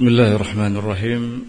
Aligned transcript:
بسم 0.00 0.08
الله 0.08 0.32
الرحمن 0.36 0.76
الرحيم. 0.76 1.44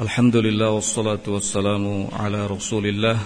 الحمد 0.00 0.36
لله 0.36 0.70
والصلاة 0.70 1.22
والسلام 1.26 2.08
على 2.12 2.46
رسول 2.46 2.86
الله 2.86 3.18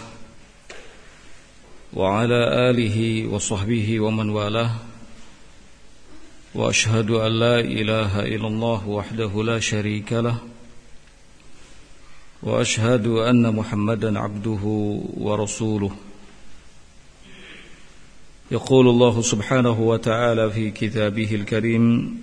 وعلى 1.94 2.70
آله 2.70 3.26
وصحبه 3.26 4.00
ومن 4.00 4.28
والاه. 4.28 4.70
وأشهد 6.54 7.10
أن 7.10 7.32
لا 7.32 7.60
إله 7.60 8.20
إلا 8.20 8.48
الله 8.48 8.88
وحده 8.88 9.42
لا 9.42 9.58
شريك 9.60 10.12
له. 10.12 10.36
وأشهد 12.42 13.06
أن 13.06 13.56
محمدا 13.56 14.18
عبده 14.18 14.62
ورسوله. 15.16 15.92
يقول 18.50 18.88
الله 18.88 19.22
سبحانه 19.22 19.80
وتعالى 19.80 20.50
في 20.50 20.70
كتابه 20.70 21.34
الكريم 21.34 22.22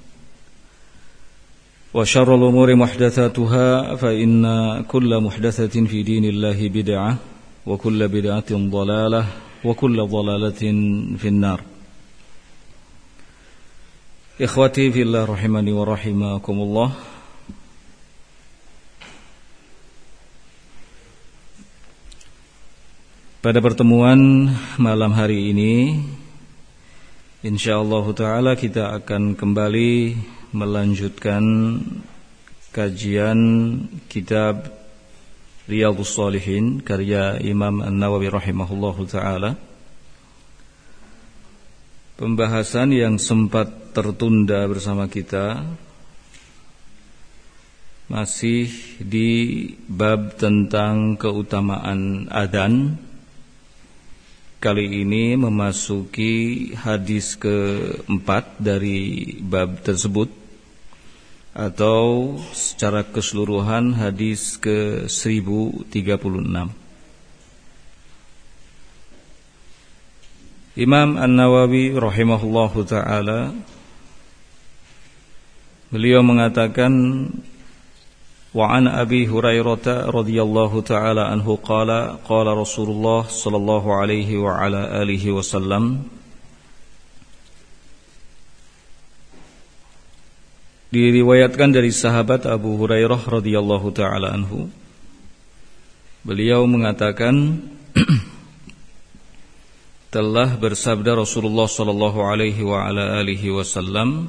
وشر 1.96 2.28
الأمور 2.34 2.74
محدثاتها 2.74 3.94
فإن 3.96 4.44
كل 4.84 5.10
محدثة 5.20 5.74
في 5.86 6.02
دين 6.02 6.24
الله 6.24 6.68
بدعة 6.68 7.16
وكل 7.66 8.08
بدعة 8.08 8.50
ضلالة 8.52 9.24
وكل 9.64 9.96
ضلالة 10.06 10.62
في 11.16 11.28
النار 11.28 11.60
إخوتي 14.40 14.92
في 14.92 15.02
الله 15.02 15.24
رحمني 15.24 15.72
ورحمكم 15.72 16.56
الله 16.60 16.90
Pada 23.46 23.62
pertemuan 23.62 24.50
malam 24.74 25.14
hari 25.14 25.54
ini 25.54 26.02
Insyaallah 27.46 28.04
Ta'ala 28.10 28.58
kita 28.58 28.90
akan 28.98 29.38
kembali 29.38 30.18
melanjutkan 30.51 31.43
kajian 32.71 33.39
kitab 34.07 34.71
Riyadhus 35.67 36.11
Salihin 36.15 36.83
karya 36.83 37.39
Imam 37.39 37.79
An-Nawawi 37.79 38.27
rahimahullahu 38.27 39.07
taala. 39.07 39.55
Pembahasan 42.19 42.91
yang 42.91 43.15
sempat 43.17 43.95
tertunda 43.95 44.67
bersama 44.67 45.07
kita 45.07 45.63
masih 48.11 48.67
di 48.99 49.71
bab 49.87 50.35
tentang 50.35 51.15
keutamaan 51.15 52.27
adzan. 52.27 52.99
Kali 54.61 54.85
ini 55.07 55.33
memasuki 55.39 56.69
hadis 56.77 57.33
keempat 57.39 58.61
dari 58.61 59.33
bab 59.41 59.81
tersebut 59.81 60.40
atau 61.51 62.35
secara 62.55 63.03
keseluruhan 63.03 63.91
hadis 63.99 64.55
ke 64.55 65.07
1036. 65.11 65.91
Imam 70.79 71.19
An-Nawawi 71.19 71.91
rahimahullahu 71.91 72.87
taala 72.87 73.51
beliau 75.91 76.23
mengatakan 76.23 76.91
wa 78.55 78.71
an 78.71 78.87
Abi 78.87 79.27
Hurairah 79.27 80.07
radhiyallahu 80.07 80.79
taala 80.87 81.27
anhu 81.27 81.59
qala 81.59 82.23
qala 82.23 82.55
Rasulullah 82.55 83.27
sallallahu 83.27 83.91
alaihi 83.91 84.39
wa 84.39 84.55
ala 84.63 85.03
alihi 85.03 85.35
wasallam 85.35 86.07
Diriwayatkan 90.91 91.71
dari 91.71 91.87
sahabat 91.87 92.43
Abu 92.43 92.75
Hurairah 92.75 93.23
radhiyallahu 93.23 93.95
taala 93.95 94.35
anhu. 94.35 94.67
Beliau 96.27 96.67
mengatakan 96.67 97.63
telah 100.13 100.51
bersabda 100.59 101.15
Rasulullah 101.15 101.71
sallallahu 101.71 102.19
alaihi 102.27 102.59
wa 102.67 102.83
ala 102.91 103.23
alihi 103.23 103.55
wasallam, 103.55 104.27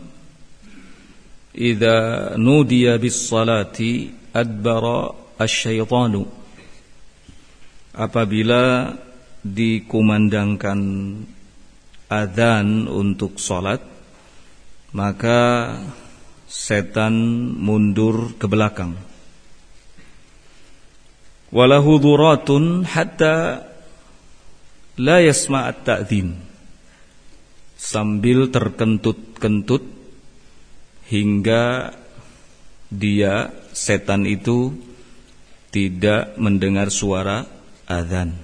"Idza 1.51 2.39
nudiya 2.39 2.95
bis 2.95 3.19
salati 3.27 4.15
adbara 4.31 5.11
asy-syaitanu." 5.43 6.31
Apabila 7.99 8.95
dikumandangkan 9.43 10.79
adzan 12.07 12.87
untuk 12.87 13.43
salat, 13.43 13.83
maka 14.95 15.75
setan 16.53 17.17
mundur 17.57 18.37
ke 18.37 18.45
belakang. 18.45 18.93
Walahu 21.49 21.97
duratun 21.97 22.85
hatta 22.85 23.65
la 25.01 25.17
yasma' 25.25 25.73
at-ta'dhin. 25.73 26.37
Sambil 27.81 28.53
terkentut-kentut 28.53 29.83
hingga 31.09 31.97
dia 32.93 33.49
setan 33.73 34.29
itu 34.29 34.77
tidak 35.73 36.37
mendengar 36.37 36.93
suara 36.93 37.49
azan. 37.89 38.37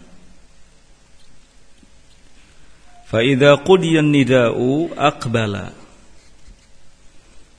Fa 3.09 3.21
idza 3.25 3.57
qudiya 3.65 4.05
nidau 4.05 4.93
aqbala 4.97 5.88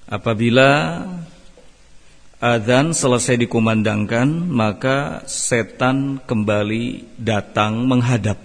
Apabila 0.09 1.05
Adhan 2.41 2.97
selesai 2.97 3.45
dikumandangkan 3.45 4.49
Maka 4.49 5.21
setan 5.29 6.17
kembali 6.25 7.13
datang 7.21 7.85
menghadap. 7.85 8.41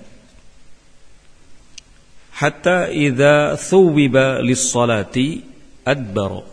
Hatta 2.37 2.93
idha 2.93 3.57
thuwiba 3.57 4.45
lissalati 4.45 5.41
adbaro 5.89 6.45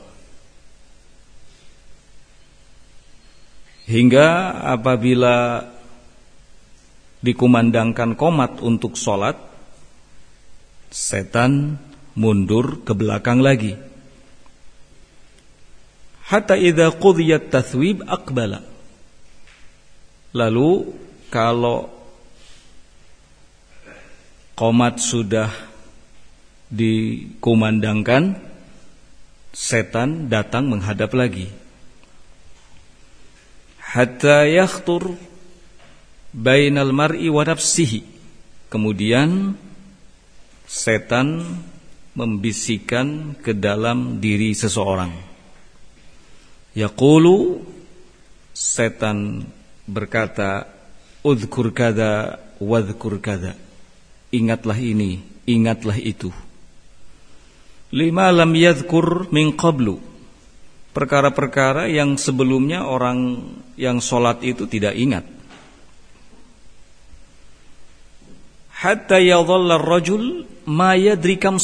Hingga 3.91 4.61
apabila 4.71 5.67
dikumandangkan 7.19 8.15
komat 8.15 8.63
untuk 8.63 8.95
sholat 8.95 9.35
Setan 10.87 11.75
mundur 12.15 12.87
ke 12.87 12.95
belakang 12.95 13.43
lagi 13.43 13.90
hatta 16.27 16.59
idza 16.59 16.91
qudiyat 16.93 17.49
tathwib 17.49 18.05
aqbala 18.05 18.61
lalu 20.35 20.91
kalau 21.31 21.87
komat 24.61 25.01
sudah 25.01 25.49
dikumandangkan 26.71 28.37
setan 29.51 30.31
datang 30.31 30.71
menghadap 30.71 31.11
lagi. 31.11 31.51
Hatta 33.81 34.47
yakhtur 34.47 35.19
bainal 36.31 36.95
mar'i 36.95 37.27
wa 37.27 37.43
nafsihi. 37.43 38.07
Kemudian 38.71 39.59
setan 40.63 41.59
membisikkan 42.15 43.35
ke 43.43 43.51
dalam 43.51 44.23
diri 44.23 44.55
seseorang. 44.55 45.30
Yaqulu 46.71 47.59
setan 48.55 49.43
berkata, 49.83 50.71
"Udhkur 51.23 51.75
kada 51.75 52.39
wadhkur 52.63 53.19
kada." 53.19 53.59
Ingatlah 54.31 54.79
ini, 54.79 55.19
ingatlah 55.43 55.99
itu. 55.99 56.31
Lima 57.91 58.31
lam 58.31 58.55
yadhkur 58.55 59.27
min 59.35 59.51
qablu. 59.51 59.99
Perkara-perkara 60.95 61.91
yang 61.91 62.15
sebelumnya 62.15 62.87
orang 62.87 63.43
yang 63.75 63.99
sholat 63.99 64.39
itu 64.43 64.63
tidak 64.67 64.95
ingat. 64.95 65.27
Hatta 68.71 69.19
yadhalla 69.19 69.75
rajul 69.75 70.47
ma 70.63 70.95
yadri 70.95 71.35
kam 71.35 71.59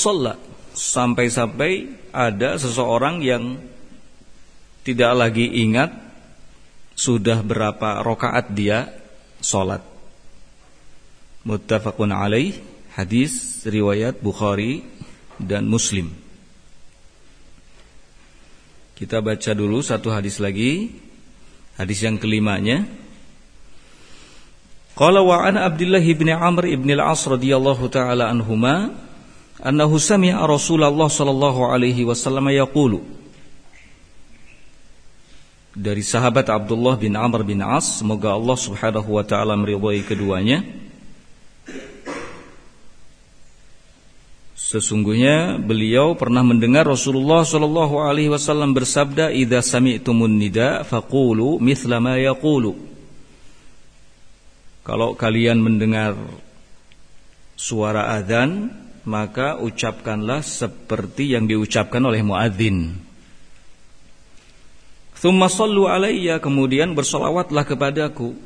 Sampai-sampai 0.77 1.71
ada 2.11 2.59
seseorang 2.59 3.23
yang 3.23 3.57
tidak 4.87 5.11
lagi 5.19 5.67
ingat 5.67 5.91
sudah 6.95 7.43
berapa 7.43 7.99
rokaat 8.07 8.55
dia 8.55 8.87
sholat. 9.43 9.83
Muttafaqun 11.43 12.15
alaih 12.15 12.55
hadis 12.95 13.67
riwayat 13.67 14.23
Bukhari 14.23 14.87
dan 15.35 15.67
Muslim. 15.67 16.15
Kita 18.95 19.19
baca 19.19 19.51
dulu 19.51 19.83
satu 19.83 20.07
hadis 20.07 20.39
lagi. 20.39 20.95
Hadis 21.75 22.07
yang 22.07 22.15
kelimanya. 22.15 22.87
Qala 24.95 25.21
wa 25.21 25.43
an 25.45 25.59
Abdullah 25.59 26.01
bin 26.01 26.31
Amr 26.31 26.71
ibn 26.71 26.89
al-As 26.95 27.27
radhiyallahu 27.27 27.91
taala 27.91 28.31
anhuma 28.31 28.95
annahu 29.61 29.99
sami'a 30.01 30.41
Rasulullah 30.47 31.11
sallallahu 31.11 31.69
alaihi 31.69 32.01
wasallam 32.01 32.49
yaqulu 32.49 33.16
dari 35.77 36.01
sahabat 36.01 36.49
Abdullah 36.49 36.97
bin 36.97 37.13
Amr 37.13 37.45
bin 37.45 37.61
As 37.61 38.01
semoga 38.01 38.33
Allah 38.33 38.57
Subhanahu 38.57 39.13
wa 39.13 39.21
taala 39.21 39.53
meridhai 39.53 40.01
keduanya 40.01 40.65
Sesungguhnya 44.57 45.55
beliau 45.63 46.11
pernah 46.19 46.43
mendengar 46.43 46.83
Rasulullah 46.83 47.47
Shallallahu 47.47 48.03
Alaihi 48.03 48.27
Wasallam 48.27 48.75
bersabda, 48.75 49.31
"Ida 49.31 49.63
sami'tumun 49.63 50.27
nida, 50.27 50.83
faqulu 50.83 51.55
mithla 51.63 52.03
yaqulu." 52.19 52.75
Kalau 54.83 55.15
kalian 55.15 55.63
mendengar 55.63 56.19
suara 57.55 58.11
adzan, 58.19 58.67
maka 59.07 59.55
ucapkanlah 59.55 60.43
seperti 60.43 61.31
yang 61.31 61.47
diucapkan 61.47 62.03
oleh 62.03 62.19
muadzin. 62.19 63.06
Thumma 65.17 65.49
sallu 65.49 65.89
alayya 65.89 66.37
kemudian 66.37 66.93
bersolawatlah 66.93 67.65
kepadaku. 67.65 68.37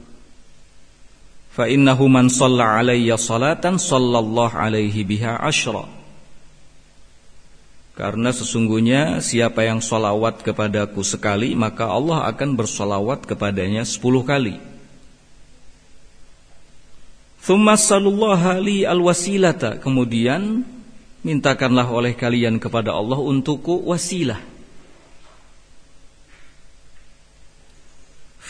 Fa 1.52 1.68
innahu 1.68 2.08
man 2.08 2.32
shalla 2.32 2.80
alayya 2.80 3.20
salatan 3.20 3.76
sallallahu 3.76 4.56
alaihi 4.56 5.04
biha 5.04 5.36
asyra. 5.44 5.84
Karena 7.92 8.32
sesungguhnya 8.32 9.20
siapa 9.20 9.68
yang 9.68 9.84
solawat 9.84 10.48
kepadaku 10.48 11.04
sekali 11.04 11.52
Maka 11.60 11.92
Allah 11.92 12.24
akan 12.32 12.56
bersolawat 12.56 13.28
kepadanya 13.28 13.84
sepuluh 13.84 14.24
kali 14.24 14.58
Thumma 17.44 17.76
li 18.64 18.88
al-wasilata 18.88 19.76
Kemudian 19.84 20.64
Mintakanlah 21.22 21.86
oleh 21.92 22.16
kalian 22.16 22.58
kepada 22.64 22.96
Allah 22.96 23.20
untukku 23.20 23.86
wasilah 23.86 24.51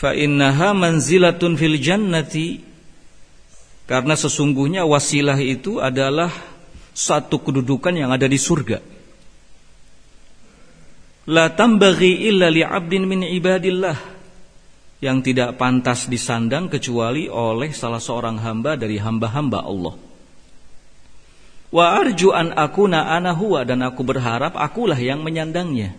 Fa 0.02 0.10
innaha 0.18 0.74
manzilatun 0.74 1.54
fil 1.54 1.78
jannati. 1.78 2.58
Karena 3.86 4.18
sesungguhnya 4.18 4.82
wasilah 4.82 5.38
itu 5.38 5.78
adalah 5.78 6.50
Satu 6.92 7.40
kedudukan 7.40 7.96
yang 7.96 8.12
ada 8.12 8.28
di 8.28 8.36
surga. 8.36 8.84
La 11.32 11.48
tambaghi 11.48 12.28
illa 12.28 12.52
li'abdin 12.52 13.08
min 13.08 13.24
ibadillah. 13.24 13.96
Yang 15.00 15.32
tidak 15.32 15.56
pantas 15.56 16.04
disandang 16.04 16.68
kecuali 16.68 17.32
oleh 17.32 17.72
salah 17.72 17.96
seorang 17.96 18.36
hamba 18.44 18.76
dari 18.76 19.00
hamba-hamba 19.00 19.64
Allah. 19.64 19.96
Wa 21.72 21.96
arju 21.96 22.36
an 22.36 22.52
akuna 22.52 23.08
ana 23.08 23.32
huwa 23.32 23.64
dan 23.64 23.80
aku 23.80 24.04
berharap 24.04 24.52
akulah 24.52 25.00
yang 25.00 25.24
menyandangnya 25.24 25.96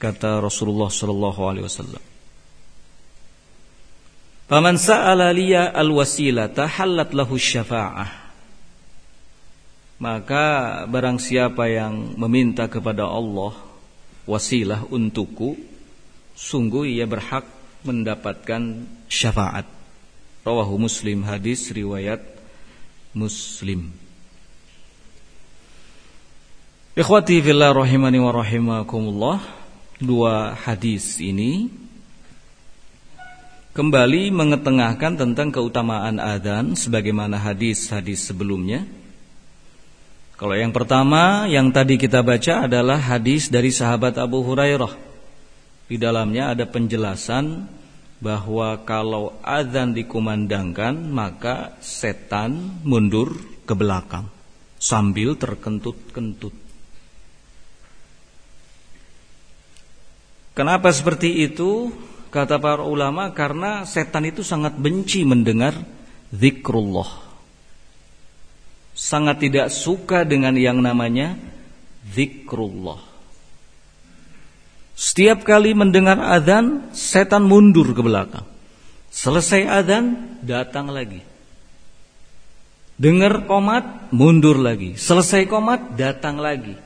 kata 0.00 0.40
Rasulullah 0.40 0.88
sallallahu 0.88 1.40
alaihi 1.44 1.68
wasallam 1.68 2.00
Faman 4.50 4.74
sa'ala 4.82 5.30
liya 5.30 5.70
al-wasilata 5.70 6.66
halat 6.66 7.14
lahu 7.14 7.38
syafa'ah. 7.38 8.10
Maka 10.02 10.46
barang 10.90 11.22
siapa 11.22 11.70
yang 11.70 12.18
meminta 12.18 12.66
kepada 12.66 13.06
Allah 13.06 13.54
wasilah 14.26 14.90
untukku 14.90 15.54
sungguh 16.34 16.98
ia 16.98 17.06
berhak 17.06 17.46
mendapatkan 17.86 18.90
syafaat. 19.06 19.70
Rawahu 20.42 20.82
muslim 20.82 21.22
hadis 21.22 21.70
riwayat 21.70 22.18
muslim. 23.14 23.94
Ikhwati 26.98 27.38
fillah 27.38 27.70
rahimani 27.70 28.18
wa 28.18 28.34
rahimakumullah 28.34 29.38
dua 30.02 30.58
hadis 30.58 31.22
ini 31.22 31.70
kembali 33.80 34.28
mengetengahkan 34.28 35.16
tentang 35.16 35.48
keutamaan 35.48 36.20
adzan 36.20 36.76
sebagaimana 36.76 37.40
hadis-hadis 37.40 38.28
sebelumnya 38.28 38.84
kalau 40.40 40.56
yang 40.56 40.72
pertama 40.72 41.44
yang 41.52 41.68
tadi 41.68 42.00
kita 42.00 42.24
baca 42.24 42.64
adalah 42.64 42.96
hadis 42.96 43.52
dari 43.52 43.68
sahabat 43.68 44.16
Abu 44.16 44.40
Hurairah. 44.40 44.88
Di 45.84 46.00
dalamnya 46.00 46.56
ada 46.56 46.64
penjelasan 46.64 47.68
bahwa 48.24 48.80
kalau 48.88 49.36
azan 49.44 49.92
dikumandangkan 49.92 50.96
maka 50.96 51.76
setan 51.84 52.80
mundur 52.88 53.36
ke 53.68 53.76
belakang 53.76 54.32
sambil 54.80 55.36
terkentut-kentut. 55.36 56.56
Kenapa 60.56 60.88
seperti 60.88 61.44
itu? 61.52 61.92
Kata 62.30 62.62
para 62.62 62.86
ulama 62.86 63.34
karena 63.34 63.82
setan 63.82 64.22
itu 64.26 64.46
sangat 64.46 64.78
benci 64.78 65.26
mendengar 65.26 65.74
zikrullah 66.30 67.30
sangat 69.00 69.48
tidak 69.48 69.72
suka 69.72 70.28
dengan 70.28 70.52
yang 70.60 70.84
namanya 70.84 71.40
zikrullah. 72.12 73.00
Setiap 74.92 75.48
kali 75.48 75.72
mendengar 75.72 76.20
adzan, 76.20 76.92
setan 76.92 77.48
mundur 77.48 77.96
ke 77.96 78.04
belakang. 78.04 78.44
Selesai 79.08 79.64
adzan, 79.64 80.36
datang 80.44 80.92
lagi. 80.92 81.24
Dengar 83.00 83.48
komat, 83.48 84.12
mundur 84.12 84.60
lagi. 84.60 85.00
Selesai 85.00 85.48
komat, 85.48 85.96
datang 85.96 86.36
lagi. 86.36 86.76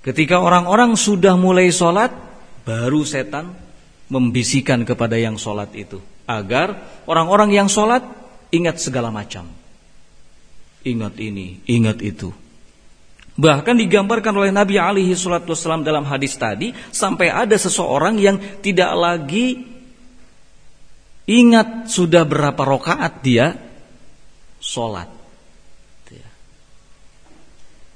Ketika 0.00 0.40
orang-orang 0.40 0.96
sudah 0.96 1.36
mulai 1.36 1.68
sholat, 1.68 2.16
baru 2.64 3.04
setan 3.04 3.52
membisikkan 4.08 4.84
kepada 4.84 5.16
yang 5.16 5.36
sholat 5.36 5.72
itu. 5.76 6.00
Agar 6.28 6.76
orang-orang 7.08 7.56
yang 7.56 7.68
sholat 7.68 8.04
ingat 8.52 8.80
segala 8.80 9.08
macam 9.08 9.48
ingat 10.88 11.14
ini, 11.18 11.60
ingat 11.68 12.00
itu. 12.00 12.30
Bahkan 13.38 13.78
digambarkan 13.78 14.34
oleh 14.34 14.50
Nabi 14.50 14.82
alaihi 14.82 15.14
wasallam 15.14 15.86
dalam 15.86 16.02
hadis 16.10 16.34
tadi 16.34 16.74
sampai 16.90 17.30
ada 17.30 17.54
seseorang 17.54 18.18
yang 18.18 18.36
tidak 18.58 18.90
lagi 18.98 19.62
ingat 21.28 21.86
sudah 21.86 22.26
berapa 22.26 22.58
rokaat 22.58 23.22
dia 23.22 23.54
sholat. 24.58 25.06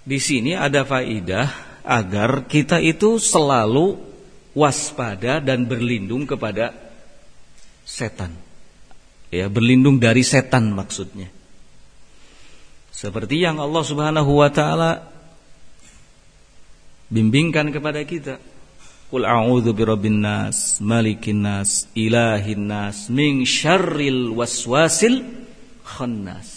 Di 0.03 0.19
sini 0.19 0.59
ada 0.59 0.83
faidah 0.83 1.47
agar 1.87 2.47
kita 2.51 2.83
itu 2.83 3.23
selalu 3.23 3.99
waspada 4.53 5.41
dan 5.41 5.65
berlindung 5.65 6.29
kepada 6.29 6.73
setan. 7.85 8.37
Ya, 9.33 9.49
berlindung 9.49 9.97
dari 9.97 10.21
setan 10.21 10.77
maksudnya. 10.77 11.33
Seperti 12.93 13.41
yang 13.41 13.57
Allah 13.59 13.83
Subhanahu 13.83 14.45
wa 14.45 14.51
taala 14.53 15.09
bimbingkan 17.09 17.73
kepada 17.73 18.05
kita. 18.05 18.37
Qul 19.13 19.29
a'udzu 19.29 19.77
birabbin 19.77 20.25
nas, 20.25 20.81
malikin 20.81 21.45
nas, 21.45 21.85
ilahin 21.93 22.69
nas, 22.69 23.13
min 23.13 23.45
syarril 23.45 24.33
waswasil 24.33 25.21
khannas. 25.85 26.49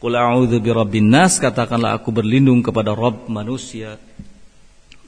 Qul 0.00 0.12
a'udzu 0.12 0.60
birabbin 0.60 1.08
nas, 1.08 1.40
katakanlah 1.40 1.96
aku 1.96 2.12
berlindung 2.12 2.60
kepada 2.60 2.92
Rabb 2.92 3.32
manusia, 3.32 3.96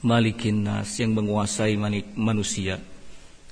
malikin 0.01 0.65
nas 0.65 0.97
yang 0.97 1.13
menguasai 1.13 1.77
manusia, 2.17 2.81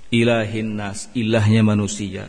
ilahin 0.10 0.78
nas, 0.78 1.08
ilahnya 1.14 1.62
manusia, 1.62 2.28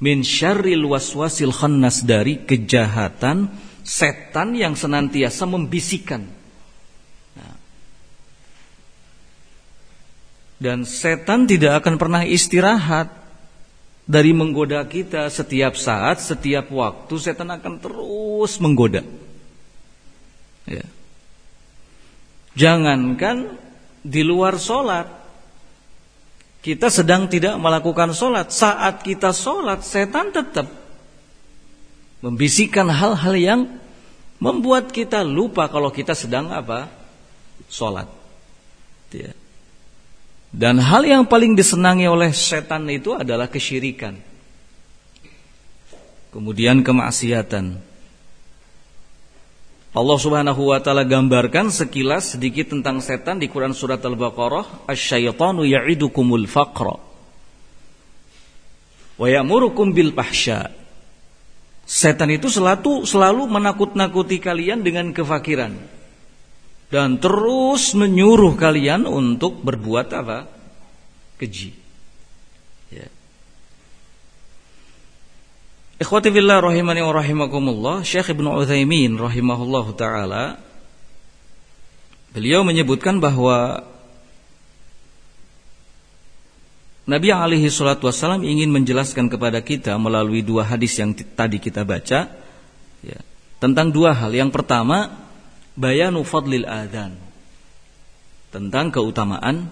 min 0.00 0.24
syarril 0.24 0.88
waswasil 0.88 1.52
khannas 1.52 2.02
dari 2.02 2.40
kejahatan 2.44 3.52
setan 3.84 4.56
yang 4.56 4.72
senantiasa 4.72 5.44
membisikkan. 5.44 6.24
Nah. 7.36 7.56
Dan 10.60 10.88
setan 10.88 11.44
tidak 11.44 11.84
akan 11.84 12.00
pernah 12.00 12.22
istirahat 12.24 13.12
dari 14.10 14.34
menggoda 14.34 14.82
kita 14.88 15.28
setiap 15.28 15.76
saat, 15.76 16.18
setiap 16.18 16.72
waktu 16.72 17.14
setan 17.20 17.52
akan 17.52 17.78
terus 17.78 18.56
menggoda. 18.58 19.04
Ya. 20.64 20.84
Jangankan 22.58 23.56
di 24.02 24.22
luar 24.26 24.58
sholat, 24.58 25.06
kita 26.60 26.92
sedang 26.92 27.30
tidak 27.30 27.56
melakukan 27.56 28.12
sholat. 28.12 28.52
Saat 28.52 29.06
kita 29.06 29.32
sholat, 29.32 29.80
setan 29.80 30.34
tetap 30.34 30.68
membisikkan 32.20 32.90
hal-hal 32.90 33.34
yang 33.36 33.60
membuat 34.40 34.92
kita 34.92 35.24
lupa 35.24 35.68
kalau 35.72 35.88
kita 35.92 36.12
sedang 36.12 36.52
apa? 36.52 36.88
Sholat. 37.68 38.08
Ya. 39.12 39.32
Dan 40.50 40.82
hal 40.82 41.06
yang 41.06 41.22
paling 41.30 41.54
disenangi 41.54 42.10
oleh 42.10 42.34
setan 42.34 42.90
itu 42.90 43.14
adalah 43.14 43.46
kesyirikan. 43.46 44.18
Kemudian 46.34 46.82
kemaksiatan. 46.82 47.89
Allah 49.90 50.18
Subhanahu 50.22 50.70
wa 50.70 50.78
taala 50.78 51.02
gambarkan 51.02 51.66
sekilas 51.74 52.38
sedikit 52.38 52.70
tentang 52.70 53.02
setan 53.02 53.42
di 53.42 53.50
Quran 53.50 53.74
surat 53.74 53.98
Al-Baqarah, 53.98 54.86
"Asy-syaitanu 54.86 55.66
ya'idukumul 55.66 56.46
faqra 56.46 56.94
wa 59.18 59.26
ya'murukum 59.26 59.90
bil 59.90 60.14
fahsya." 60.14 60.70
Setan 61.90 62.30
itu 62.30 62.46
selalu 62.46 63.02
selalu 63.02 63.50
menakut-nakuti 63.50 64.38
kalian 64.38 64.86
dengan 64.86 65.10
kefakiran 65.10 65.74
dan 66.86 67.18
terus 67.18 67.90
menyuruh 67.98 68.54
kalian 68.54 69.10
untuk 69.10 69.58
berbuat 69.58 70.14
apa? 70.14 70.46
keji. 71.34 71.79
Ikhwati 76.00 76.32
fillah 76.32 76.64
rahimani 76.64 77.04
wa 77.04 77.12
rahimakumullah, 77.12 78.00
Syekh 78.00 78.32
Ibnu 78.32 78.56
Utsaimin 78.56 79.20
rahimahullah 79.20 79.86
taala 80.00 80.44
beliau 82.32 82.64
menyebutkan 82.64 83.20
bahwa 83.20 83.84
Nabi 87.04 87.28
alaihi 87.36 87.68
salatu 87.68 88.08
wasallam 88.08 88.48
ingin 88.48 88.72
menjelaskan 88.72 89.28
kepada 89.28 89.60
kita 89.60 89.92
melalui 90.00 90.40
dua 90.40 90.64
hadis 90.64 90.96
yang 90.96 91.12
tadi 91.12 91.60
kita 91.60 91.84
baca 91.84 92.32
ya, 93.04 93.20
tentang 93.60 93.92
dua 93.92 94.16
hal. 94.16 94.32
Yang 94.32 94.56
pertama, 94.56 95.28
bayanu 95.76 96.24
fadlil 96.24 96.64
adzan. 96.64 97.12
Tentang 98.48 98.88
keutamaan 98.88 99.68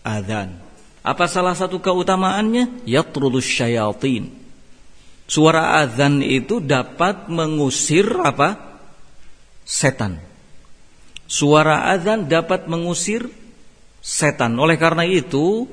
adzan. 0.00 0.56
Apa 1.04 1.28
salah 1.28 1.52
satu 1.52 1.84
keutamaannya? 1.84 2.88
Yatrudus 2.88 3.44
syayatin 3.44 4.43
Suara 5.24 5.80
azan 5.80 6.20
itu 6.20 6.60
dapat 6.60 7.32
mengusir 7.32 8.04
apa? 8.20 8.80
Setan. 9.64 10.20
Suara 11.24 11.88
azan 11.88 12.28
dapat 12.28 12.68
mengusir 12.68 13.24
setan. 14.04 14.52
Oleh 14.60 14.76
karena 14.76 15.08
itu, 15.08 15.64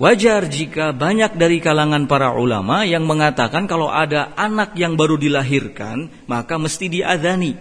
wajar 0.00 0.48
jika 0.48 0.96
banyak 0.96 1.36
dari 1.36 1.60
kalangan 1.60 2.08
para 2.08 2.32
ulama 2.32 2.88
yang 2.88 3.04
mengatakan 3.04 3.68
kalau 3.68 3.92
ada 3.92 4.32
anak 4.40 4.72
yang 4.80 4.96
baru 4.96 5.20
dilahirkan, 5.20 6.24
maka 6.24 6.56
mesti 6.56 6.88
diadani. 6.88 7.52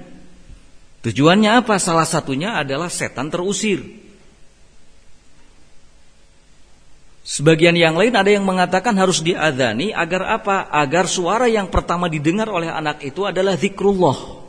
Tujuannya 1.03 1.59
apa? 1.59 1.75
Salah 1.83 2.07
satunya 2.07 2.55
adalah 2.55 2.87
setan 2.87 3.27
terusir. 3.27 4.02
Sebagian 7.23 7.71
yang 7.79 7.95
lain 7.95 8.11
ada 8.19 8.27
yang 8.27 8.43
mengatakan 8.43 8.99
harus 8.99 9.23
diadani 9.23 9.95
agar 9.95 10.27
apa? 10.27 10.67
Agar 10.67 11.07
suara 11.07 11.47
yang 11.47 11.71
pertama 11.71 12.11
didengar 12.11 12.51
oleh 12.51 12.67
anak 12.67 12.99
itu 12.99 13.23
adalah 13.23 13.55
zikrullah. 13.55 14.43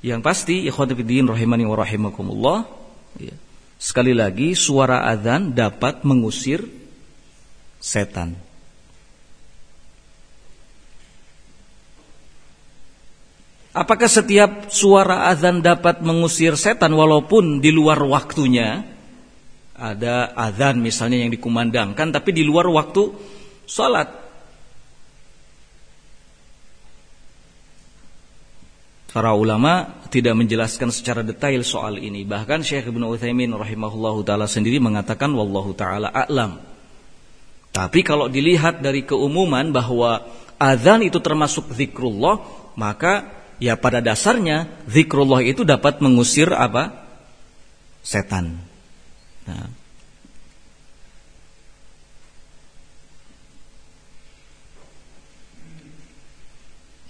Yang 0.00 0.20
pasti 0.24 0.64
ikhwatifiddin 0.64 1.28
rahimani 1.28 1.68
wa 1.68 1.76
rahimakumullah 1.76 2.64
ya. 3.20 3.36
Sekali 3.76 4.16
lagi 4.16 4.56
suara 4.56 5.04
azan 5.04 5.52
dapat 5.52 6.00
mengusir 6.00 6.64
setan. 7.76 8.45
Apakah 13.76 14.08
setiap 14.08 14.72
suara 14.72 15.28
azan 15.28 15.60
dapat 15.60 16.00
mengusir 16.00 16.56
setan 16.56 16.96
walaupun 16.96 17.60
di 17.60 17.68
luar 17.68 18.00
waktunya? 18.00 18.88
Ada 19.76 20.32
azan 20.32 20.80
misalnya 20.80 21.20
yang 21.20 21.28
dikumandangkan 21.28 22.08
tapi 22.08 22.32
di 22.32 22.40
luar 22.40 22.64
waktu 22.72 23.12
salat. 23.68 24.08
Para 29.12 29.36
ulama 29.36 30.00
tidak 30.08 30.32
menjelaskan 30.40 30.88
secara 30.88 31.20
detail 31.20 31.60
soal 31.60 32.00
ini. 32.00 32.24
Bahkan 32.24 32.64
Syekh 32.64 32.88
Ibnu 32.88 33.12
Utsaimin 33.12 33.52
rahimahullahu 33.52 34.24
taala 34.24 34.48
sendiri 34.48 34.80
mengatakan 34.80 35.36
wallahu 35.36 35.76
taala 35.76 36.08
a'lam. 36.08 36.56
Tapi 37.76 38.00
kalau 38.00 38.32
dilihat 38.32 38.80
dari 38.80 39.04
keumuman 39.04 39.68
bahwa 39.68 40.24
azan 40.56 41.04
itu 41.04 41.20
termasuk 41.20 41.76
zikrullah, 41.76 42.40
maka 42.72 43.35
ya 43.62 43.76
pada 43.76 44.04
dasarnya 44.04 44.68
zikrullah 44.88 45.40
itu 45.44 45.64
dapat 45.64 46.00
mengusir 46.04 46.52
apa? 46.52 47.06
setan. 48.06 48.62
Nah. 49.50 49.66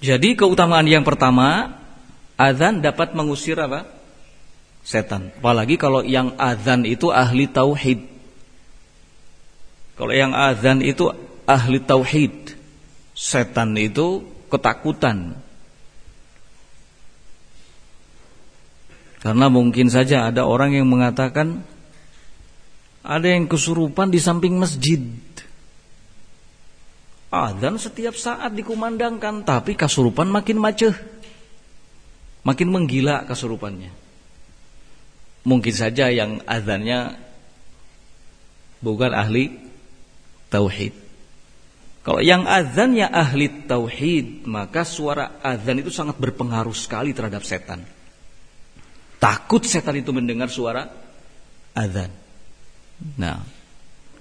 Jadi 0.01 0.39
keutamaan 0.39 0.89
yang 0.89 1.05
pertama 1.05 1.77
azan 2.39 2.81
dapat 2.81 3.13
mengusir 3.13 3.59
apa? 3.59 3.89
setan. 4.87 5.35
Apalagi 5.43 5.75
kalau 5.77 6.07
yang 6.07 6.39
azan 6.39 6.87
itu 6.87 7.11
ahli 7.11 7.51
tauhid. 7.51 8.07
Kalau 9.97 10.13
yang 10.13 10.37
azan 10.37 10.85
itu 10.85 11.11
ahli 11.49 11.81
tauhid, 11.83 12.55
setan 13.17 13.75
itu 13.81 14.23
ketakutan 14.53 15.46
Karena 19.21 19.47
mungkin 19.49 19.89
saja 19.89 20.29
ada 20.29 20.45
orang 20.45 20.77
yang 20.77 20.87
mengatakan 20.87 21.65
ada 23.07 23.27
yang 23.27 23.47
kesurupan 23.47 24.11
di 24.11 24.19
samping 24.19 24.59
masjid. 24.59 25.01
Adzan 27.31 27.79
setiap 27.79 28.15
saat 28.15 28.55
dikumandangkan, 28.55 29.47
tapi 29.47 29.79
kesurupan 29.79 30.31
makin 30.31 30.59
macet. 30.59 30.95
Makin 32.47 32.69
menggila 32.71 33.27
kesurupannya. 33.27 33.91
Mungkin 35.47 35.75
saja 35.75 36.11
yang 36.11 36.43
adzannya 36.47 37.19
bukan 38.83 39.11
ahli 39.15 39.55
tauhid. 40.51 40.95
Kalau 42.07 42.23
yang 42.23 42.47
azannya 42.47 43.11
ahli 43.11 43.67
tauhid, 43.67 44.47
maka 44.47 44.87
suara 44.87 45.43
azan 45.43 45.83
itu 45.83 45.91
sangat 45.91 46.15
berpengaruh 46.23 46.75
sekali 46.75 47.11
terhadap 47.11 47.43
setan. 47.43 47.83
Takut 49.27 49.63
setan 49.67 49.99
itu 49.99 50.15
mendengar 50.15 50.47
suara 50.47 50.87
azan. 51.75 52.15
Nah, 53.19 53.43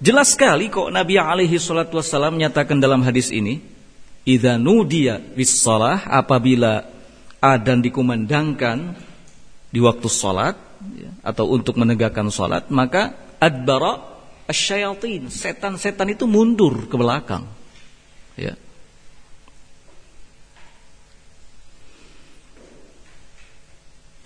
jelas 0.02 0.34
sekali 0.34 0.66
kok 0.66 0.90
Nabi 0.90 1.14
alaihi 1.14 1.62
salatu 1.62 2.02
wasallam 2.02 2.34
menyatakan 2.34 2.82
dalam 2.82 3.06
hadis 3.06 3.30
ini, 3.30 3.62
"Idza 4.26 4.58
nudiya 4.58 5.22
bis 5.22 5.62
apabila 5.62 6.82
adzan 7.38 7.86
dikumandangkan 7.86 8.98
di 9.70 9.78
waktu 9.78 10.08
salat 10.10 10.58
ya, 10.98 11.10
atau 11.22 11.54
untuk 11.54 11.78
menegakkan 11.78 12.26
salat, 12.34 12.66
maka 12.74 13.14
adbara 13.38 14.16
Asyayatin, 14.46 15.26
setan-setan 15.26 16.14
itu 16.14 16.22
mundur 16.22 16.86
ke 16.86 16.94
belakang. 16.94 17.50
Ya. 18.38 18.54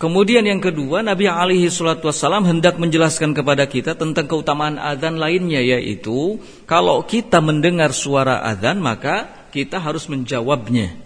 Kemudian 0.01 0.49
yang 0.49 0.65
kedua 0.65 1.05
Nabi 1.05 1.29
alaihi 1.29 1.69
salatu 1.69 2.09
wassalam 2.09 2.49
hendak 2.49 2.81
menjelaskan 2.81 3.37
kepada 3.37 3.69
kita 3.69 3.93
tentang 3.93 4.25
keutamaan 4.25 4.81
azan 4.81 5.21
lainnya 5.21 5.61
yaitu 5.61 6.41
kalau 6.65 7.05
kita 7.05 7.45
mendengar 7.45 7.93
suara 7.93 8.41
azan 8.41 8.81
maka 8.81 9.29
kita 9.53 9.77
harus 9.77 10.09
menjawabnya. 10.09 10.97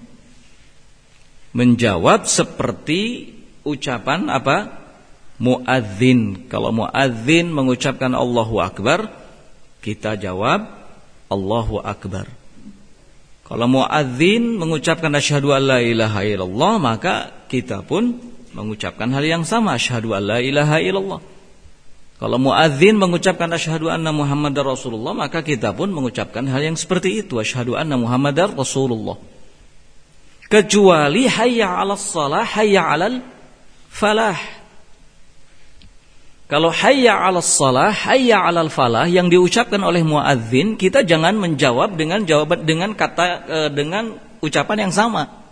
Menjawab 1.50 2.30
seperti 2.30 3.34
ucapan 3.66 4.30
apa? 4.30 4.86
Muadzin. 5.42 6.46
Kalau 6.46 6.70
muadzin 6.70 7.50
mengucapkan 7.50 8.14
Allahu 8.14 8.62
akbar, 8.62 9.10
kita 9.82 10.14
jawab 10.14 10.70
Allahu 11.26 11.82
akbar. 11.82 12.30
Kalau 13.42 13.66
muadzin 13.66 14.54
mengucapkan 14.54 15.10
asyhadu 15.18 15.50
alla 15.50 15.82
ilaha 15.82 16.22
illallah, 16.22 16.74
maka 16.78 17.14
kita 17.50 17.82
pun 17.82 18.33
mengucapkan 18.54 19.10
hal 19.10 19.24
yang 19.26 19.42
sama 19.42 19.74
asyhadu 19.74 20.14
alla 20.14 20.38
ilaha 20.38 20.78
illallah. 20.78 21.20
Kalau 22.14 22.38
muadzin 22.38 22.94
mengucapkan 22.94 23.50
asyhadu 23.50 23.90
anna 23.90 24.14
Muhammadar 24.14 24.62
Rasulullah, 24.62 25.12
maka 25.12 25.42
kita 25.42 25.74
pun 25.74 25.90
mengucapkan 25.90 26.46
hal 26.46 26.62
yang 26.62 26.78
seperti 26.78 27.26
itu 27.26 27.42
asyhadu 27.42 27.74
anna 27.74 27.98
Muhammadar 27.98 28.54
Rasulullah. 28.54 29.18
Kecuali 30.46 31.26
hayya 31.26 31.74
'alas 31.74 32.14
shalah, 32.14 32.46
hayya 32.46 32.86
'alal 32.86 33.18
falah. 33.90 34.38
Kalau 36.46 36.70
hayya 36.70 37.18
'alas 37.18 37.50
shalah, 37.50 37.90
hayya 37.90 38.46
'alal 38.46 38.70
falah 38.70 39.10
yang 39.10 39.26
diucapkan 39.26 39.82
oleh 39.82 40.06
muadzin, 40.06 40.78
kita 40.78 41.02
jangan 41.02 41.34
menjawab 41.34 41.98
dengan 41.98 42.22
jawaban 42.22 42.62
dengan 42.62 42.94
kata 42.94 43.24
eh, 43.50 43.70
dengan 43.74 44.14
ucapan 44.38 44.86
yang 44.86 44.92
sama. 44.94 45.43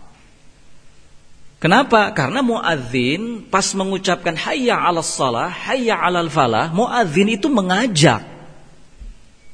Kenapa? 1.63 2.11
Karena 2.11 2.43
muadzin 2.43 3.47
pas 3.47 3.63
mengucapkan 3.71 4.35
hayya 4.35 4.75
'alas 4.75 5.15
salah, 5.15 5.47
hayya 5.47 5.95
'alal 5.95 6.27
falah, 6.27 6.67
muadzin 6.75 7.39
itu 7.39 7.47
mengajak. 7.47 8.19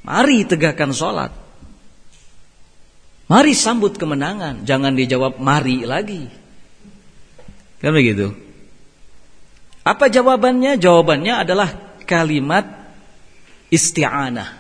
Mari 0.01 0.41
tegakkan 0.41 0.89
salat. 0.89 1.29
Mari 3.29 3.53
sambut 3.53 3.93
kemenangan, 3.93 4.65
jangan 4.65 4.97
dijawab 4.97 5.37
mari 5.37 5.85
lagi. 5.85 6.25
Kan 7.77 7.93
begitu? 7.93 8.33
Apa 9.85 10.09
jawabannya? 10.09 10.81
Jawabannya 10.81 11.45
adalah 11.45 11.69
kalimat 12.09 12.65
isti'anah. 13.69 14.57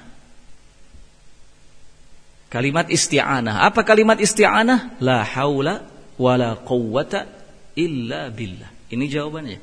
Kalimat 2.53 2.93
isti'anah. 2.93 3.65
Apa 3.65 3.81
kalimat 3.81 4.21
isti'anah? 4.21 5.01
La 5.01 5.25
haula 5.25 5.81
wala 6.21 6.53
quwwata 6.61 7.38
illa 7.79 8.27
billah. 8.27 8.91
Ini 8.91 9.05
jawabannya. 9.07 9.59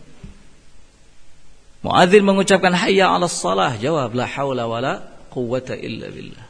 Muadzin 1.84 2.24
mengucapkan 2.24 2.72
hayya 2.72 3.12
'alas 3.12 3.36
salah, 3.36 3.76
jawab 3.76 4.16
la 4.16 4.24
haula 4.24 4.64
wala 4.64 4.92
quwwata 5.28 5.76
illa 5.76 6.08
billah. 6.08 6.44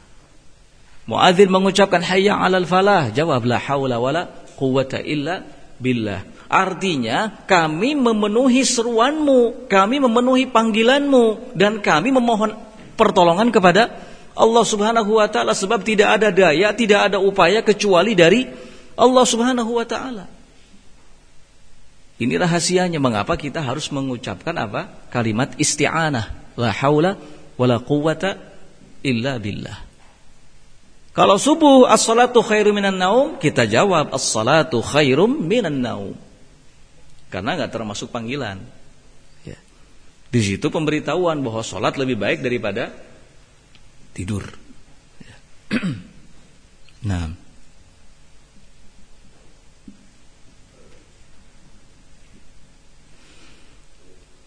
Muadzin 1.07 1.47
mengucapkan 1.47 2.03
hayya 2.03 2.35
'alal 2.35 2.67
falah, 2.67 3.11
jawab 3.11 3.43
la 3.47 3.59
haula 3.59 3.99
wala 3.99 4.27
quwwata 4.59 4.99
illa 5.03 5.43
billah. 5.79 6.23
Artinya 6.47 7.43
kami 7.43 7.95
memenuhi 7.95 8.63
seruanmu, 8.63 9.67
kami 9.67 9.99
memenuhi 9.99 10.47
panggilanmu 10.47 11.55
dan 11.59 11.83
kami 11.83 12.15
memohon 12.15 12.55
pertolongan 12.95 13.51
kepada 13.51 13.91
Allah 14.31 14.63
Subhanahu 14.63 15.19
wa 15.19 15.27
taala 15.27 15.51
sebab 15.51 15.83
tidak 15.83 16.19
ada 16.19 16.31
daya, 16.31 16.71
tidak 16.71 17.11
ada 17.11 17.17
upaya 17.19 17.59
kecuali 17.63 18.15
dari 18.15 18.47
Allah 18.95 19.25
Subhanahu 19.27 19.75
wa 19.75 19.85
taala. 19.87 20.36
Ini 22.17 22.33
rahasianya 22.41 22.97
mengapa 22.97 23.37
kita 23.37 23.61
harus 23.61 23.93
mengucapkan 23.93 24.57
apa? 24.57 24.89
Kalimat 25.13 25.53
isti'anah. 25.61 26.57
La 26.57 26.73
haula 26.73 27.13
wala 27.61 27.77
quwata 27.77 28.33
illa 29.05 29.37
billah. 29.37 29.85
Kalau 31.13 31.37
subuh 31.37 31.89
as-salatu 31.89 32.41
khairum 32.41 32.77
minan 32.77 32.97
naum, 32.97 33.37
kita 33.37 33.69
jawab 33.69 34.13
as-salatu 34.13 34.81
khairum 34.81 35.45
minan 35.45 35.81
naum. 35.81 36.17
Karena 37.29 37.53
nggak 37.57 37.73
termasuk 37.73 38.09
panggilan. 38.09 38.61
Ya. 39.45 39.57
Di 40.33 40.41
situ 40.41 40.73
pemberitahuan 40.73 41.41
bahwa 41.43 41.61
salat 41.61 41.99
lebih 41.99 42.17
baik 42.17 42.39
daripada 42.41 42.93
tidur. 44.15 44.45
Ya. 45.21 45.37
nah. 47.09 47.46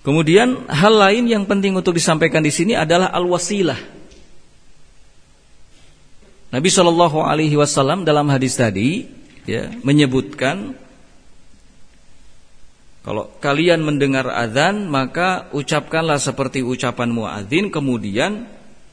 Kemudian 0.00 0.64
hal 0.72 0.96
lain 0.96 1.28
yang 1.28 1.44
penting 1.44 1.76
untuk 1.76 1.92
disampaikan 1.92 2.40
di 2.40 2.48
sini 2.48 2.72
adalah 2.72 3.12
al-wasilah. 3.12 3.76
Nabi 6.50 6.68
Shallallahu 6.72 7.20
Alaihi 7.22 7.54
Wasallam 7.54 8.02
dalam 8.02 8.26
hadis 8.32 8.58
tadi 8.58 9.06
ya, 9.46 9.70
menyebutkan 9.84 10.74
kalau 13.00 13.32
kalian 13.40 13.80
mendengar 13.80 14.28
azan 14.28 14.90
maka 14.90 15.48
ucapkanlah 15.56 16.20
seperti 16.20 16.60
ucapan 16.60 17.08
muadzin 17.08 17.72
kemudian 17.72 18.44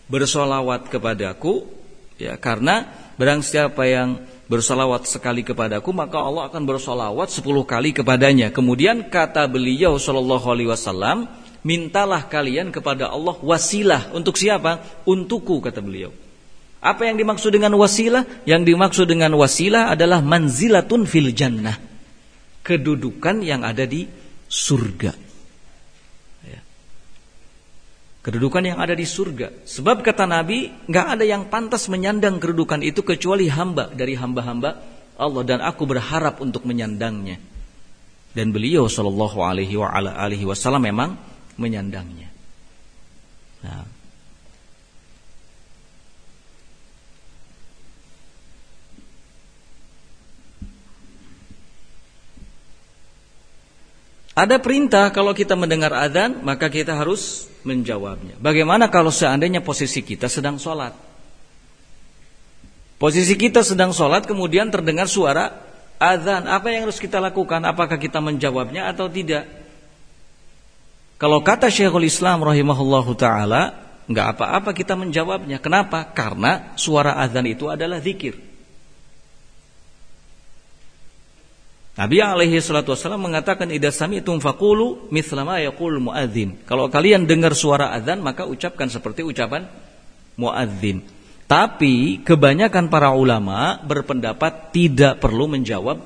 bersolawat 0.08 0.88
kepadaku 0.88 1.68
ya 2.16 2.40
karena 2.40 2.88
barang 3.20 3.44
siapa 3.44 3.84
yang 3.84 4.22
bersolawat 4.48 5.06
sekali 5.08 5.44
kepadaku 5.44 5.92
maka 5.92 6.20
Allah 6.24 6.48
akan 6.48 6.64
bersolawat 6.64 7.30
sepuluh 7.32 7.68
kali 7.68 7.92
kepadanya. 7.92 8.50
Kemudian 8.50 9.12
kata 9.12 9.46
beliau 9.46 10.00
Shallallahu 10.00 10.48
Alaihi 10.48 10.72
Wasallam, 10.72 11.28
mintalah 11.62 12.26
kalian 12.26 12.72
kepada 12.72 13.12
Allah 13.12 13.36
wasilah 13.44 14.12
untuk 14.16 14.40
siapa? 14.40 14.84
Untukku 15.04 15.60
kata 15.60 15.84
beliau. 15.84 16.16
Apa 16.80 17.10
yang 17.10 17.20
dimaksud 17.20 17.52
dengan 17.52 17.76
wasilah? 17.76 18.24
Yang 18.48 18.62
dimaksud 18.74 19.06
dengan 19.12 19.36
wasilah 19.36 19.92
adalah 19.92 20.24
manzilatun 20.24 21.04
fil 21.04 21.36
jannah. 21.36 21.76
Kedudukan 22.64 23.44
yang 23.44 23.68
ada 23.68 23.84
di 23.84 24.08
surga. 24.48 25.27
Kedudukan 28.28 28.76
yang 28.76 28.78
ada 28.84 28.92
di 28.92 29.08
surga. 29.08 29.64
Sebab 29.64 30.04
kata 30.04 30.28
Nabi, 30.28 30.68
nggak 30.92 31.08
ada 31.16 31.24
yang 31.24 31.48
pantas 31.48 31.88
menyandang 31.88 32.44
kedudukan 32.44 32.84
itu 32.84 33.00
kecuali 33.00 33.48
hamba 33.48 33.88
dari 33.88 34.20
hamba-hamba 34.20 34.84
Allah 35.16 35.44
dan 35.48 35.64
aku 35.64 35.88
berharap 35.88 36.44
untuk 36.44 36.68
menyandangnya. 36.68 37.40
Dan 38.36 38.52
beliau 38.52 38.92
Shallallahu 38.92 39.40
Alaihi 39.40 40.44
Wasallam 40.44 40.84
memang 40.84 41.16
menyandangnya. 41.56 42.28
Nah. 43.64 43.97
Ada 54.38 54.62
perintah 54.62 55.10
kalau 55.10 55.34
kita 55.34 55.58
mendengar 55.58 55.90
adzan 55.98 56.46
maka 56.46 56.70
kita 56.70 56.94
harus 56.94 57.50
menjawabnya. 57.66 58.38
Bagaimana 58.38 58.86
kalau 58.86 59.10
seandainya 59.10 59.66
posisi 59.66 60.06
kita 60.06 60.30
sedang 60.30 60.62
sholat? 60.62 60.94
Posisi 63.02 63.34
kita 63.34 63.66
sedang 63.66 63.90
sholat 63.90 64.30
kemudian 64.30 64.70
terdengar 64.70 65.10
suara 65.10 65.58
azan. 65.98 66.46
Apa 66.46 66.70
yang 66.70 66.86
harus 66.86 67.02
kita 67.02 67.18
lakukan? 67.18 67.66
Apakah 67.66 67.98
kita 67.98 68.22
menjawabnya 68.22 68.86
atau 68.94 69.10
tidak? 69.10 69.50
Kalau 71.18 71.42
kata 71.42 71.74
Syekhul 71.74 72.06
Islam 72.06 72.46
rahimahullahu 72.46 73.18
taala, 73.18 73.74
nggak 74.06 74.28
apa-apa 74.38 74.70
kita 74.70 74.94
menjawabnya. 74.94 75.58
Kenapa? 75.58 76.14
Karena 76.14 76.78
suara 76.78 77.18
azan 77.18 77.50
itu 77.50 77.74
adalah 77.74 77.98
zikir. 77.98 78.47
Nabi 81.98 82.22
alaihi 82.22 82.62
salatu 82.62 82.94
wasallam 82.94 83.26
mengatakan 83.26 83.74
idza 83.74 83.90
sami'tum 83.90 84.38
faqulu 84.38 85.10
mithla 85.10 85.42
ma 85.42 85.58
yaqul 85.58 85.98
muadzin. 85.98 86.62
Kalau 86.70 86.94
kalian 86.94 87.26
dengar 87.26 87.58
suara 87.58 87.90
azan 87.90 88.22
maka 88.22 88.46
ucapkan 88.46 88.86
seperti 88.86 89.26
ucapan 89.26 89.66
muadzin. 90.38 91.02
Tapi 91.50 92.22
kebanyakan 92.22 92.94
para 92.94 93.18
ulama 93.18 93.82
berpendapat 93.82 94.70
tidak 94.70 95.18
perlu 95.18 95.50
menjawab 95.50 95.98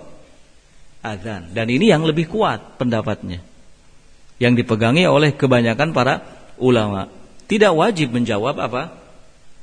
azan 1.03 1.51
dan 1.51 1.67
ini 1.67 1.91
yang 1.91 2.07
lebih 2.07 2.31
kuat 2.31 2.79
pendapatnya. 2.79 3.43
Yang 4.39 4.63
dipegangi 4.63 5.03
oleh 5.11 5.35
kebanyakan 5.35 5.91
para 5.91 6.23
ulama. 6.55 7.11
Tidak 7.51 7.75
wajib 7.75 8.15
menjawab 8.15 8.55
apa? 8.63 8.95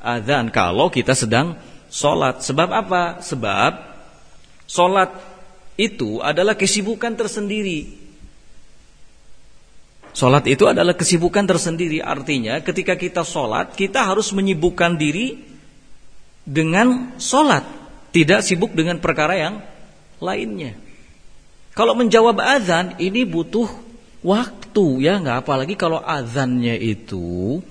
Azan 0.05 0.53
kalau 0.53 0.93
kita 0.93 1.17
sedang 1.17 1.57
sholat. 1.89 2.45
Sebab 2.45 2.69
apa? 2.69 3.25
Sebab 3.25 3.73
sholat 4.69 5.28
itu 5.79 6.19
adalah 6.19 6.59
kesibukan 6.59 7.15
tersendiri. 7.15 8.11
Sholat 10.19 10.51
itu 10.51 10.67
adalah 10.67 10.99
kesibukan 10.99 11.47
tersendiri. 11.47 12.03
Artinya 12.03 12.59
ketika 12.59 12.99
kita 12.99 13.23
sholat, 13.23 13.79
kita 13.79 14.03
harus 14.03 14.35
menyibukkan 14.35 14.99
diri 14.99 15.39
dengan 16.43 17.15
sholat. 17.23 17.63
Tidak 18.11 18.43
sibuk 18.43 18.75
dengan 18.75 18.99
perkara 18.99 19.39
yang 19.39 19.63
lainnya. 20.19 20.75
Kalau 21.79 21.95
menjawab 21.95 22.43
azan, 22.43 22.99
ini 22.99 23.23
butuh 23.23 23.71
waktu 24.27 25.07
ya 25.07 25.23
nggak 25.23 25.47
apalagi 25.47 25.79
kalau 25.79 26.03
azannya 26.03 26.75
itu 26.75 27.63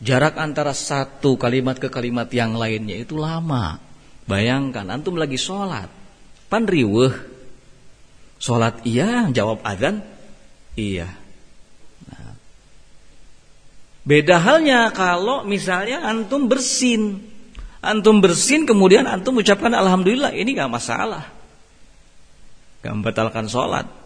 jarak 0.00 0.40
antara 0.40 0.72
satu 0.72 1.36
kalimat 1.36 1.76
ke 1.76 1.92
kalimat 1.92 2.32
yang 2.32 2.56
lainnya 2.56 2.96
itu 3.04 3.20
lama. 3.20 3.76
Bayangkan 4.24 4.88
antum 4.88 5.20
lagi 5.20 5.36
sholat, 5.36 5.92
pan 6.48 6.64
riweh. 6.64 7.33
Sholat 8.38 8.84
iya, 8.84 9.30
jawab 9.32 9.64
azan 9.64 10.04
iya. 10.76 11.08
Nah. 12.10 12.34
Beda 14.04 14.36
halnya 14.42 14.92
kalau 14.92 15.46
misalnya 15.48 16.04
antum 16.04 16.50
bersin, 16.50 17.24
antum 17.80 18.20
bersin 18.20 18.68
kemudian 18.68 19.08
antum 19.08 19.38
ucapkan 19.40 19.72
alhamdulillah 19.72 20.34
ini 20.36 20.54
nggak 20.58 20.72
masalah, 20.72 21.24
nggak 22.84 22.94
membatalkan 22.94 23.48
sholat. 23.48 24.04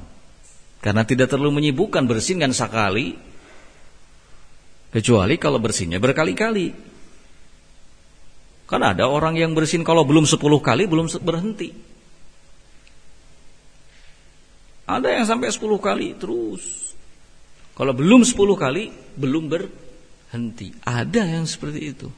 Karena 0.79 1.03
tidak 1.03 1.35
terlalu 1.35 1.59
menyibukkan 1.59 2.07
bersin 2.07 2.39
kan 2.39 2.55
sekali 2.55 3.19
Kecuali 4.89 5.35
kalau 5.37 5.59
bersinnya 5.59 5.99
berkali-kali 5.99 6.67
Kan 8.69 8.85
ada 8.85 9.11
orang 9.11 9.35
yang 9.35 9.59
bersin 9.59 9.83
kalau 9.83 10.07
belum 10.07 10.29
10 10.29 10.39
kali 10.39 10.85
belum 10.87 11.11
berhenti 11.25 11.98
Ada 14.89 15.21
yang 15.21 15.27
sampai 15.29 15.53
10 15.53 15.61
kali 15.77 16.17
terus 16.17 16.97
Kalau 17.77 17.93
belum 17.93 18.25
10 18.25 18.35
kali 18.57 18.89
belum 19.21 19.45
berhenti 19.53 20.73
Ada 20.83 21.29
yang 21.29 21.45
seperti 21.45 21.81
itu 21.93 22.09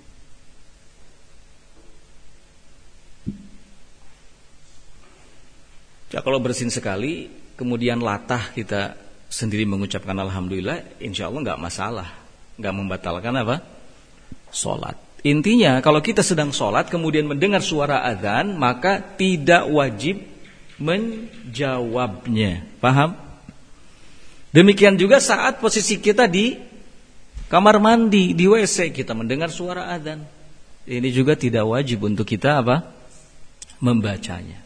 Ya 6.11 6.27
kalau 6.27 6.43
bersin 6.43 6.75
sekali 6.75 7.31
kemudian 7.55 8.03
latah 8.03 8.51
kita 8.51 8.99
sendiri 9.31 9.63
mengucapkan 9.63 10.19
alhamdulillah, 10.19 10.99
insya 10.99 11.31
Allah 11.31 11.47
nggak 11.47 11.63
masalah, 11.63 12.09
nggak 12.59 12.75
membatalkan 12.75 13.35
apa? 13.39 13.57
Sholat. 14.51 14.99
Intinya 15.23 15.79
kalau 15.79 16.03
kita 16.03 16.27
sedang 16.27 16.51
sholat 16.51 16.91
kemudian 16.91 17.31
mendengar 17.31 17.63
suara 17.63 18.03
azan 18.03 18.59
maka 18.59 18.99
tidak 18.99 19.71
wajib 19.71 20.19
menjawabnya. 20.81 22.65
Paham? 22.81 23.15
Demikian 24.51 24.99
juga 24.99 25.23
saat 25.23 25.63
posisi 25.63 26.03
kita 26.03 26.27
di 26.27 26.59
kamar 27.47 27.79
mandi, 27.79 28.35
di 28.35 28.51
WC 28.51 28.91
kita 28.91 29.15
mendengar 29.15 29.53
suara 29.53 29.93
azan. 29.95 30.27
Ini 30.89 31.09
juga 31.15 31.39
tidak 31.39 31.71
wajib 31.71 32.03
untuk 32.03 32.27
kita 32.27 32.65
apa? 32.65 32.83
Membacanya. 33.79 34.59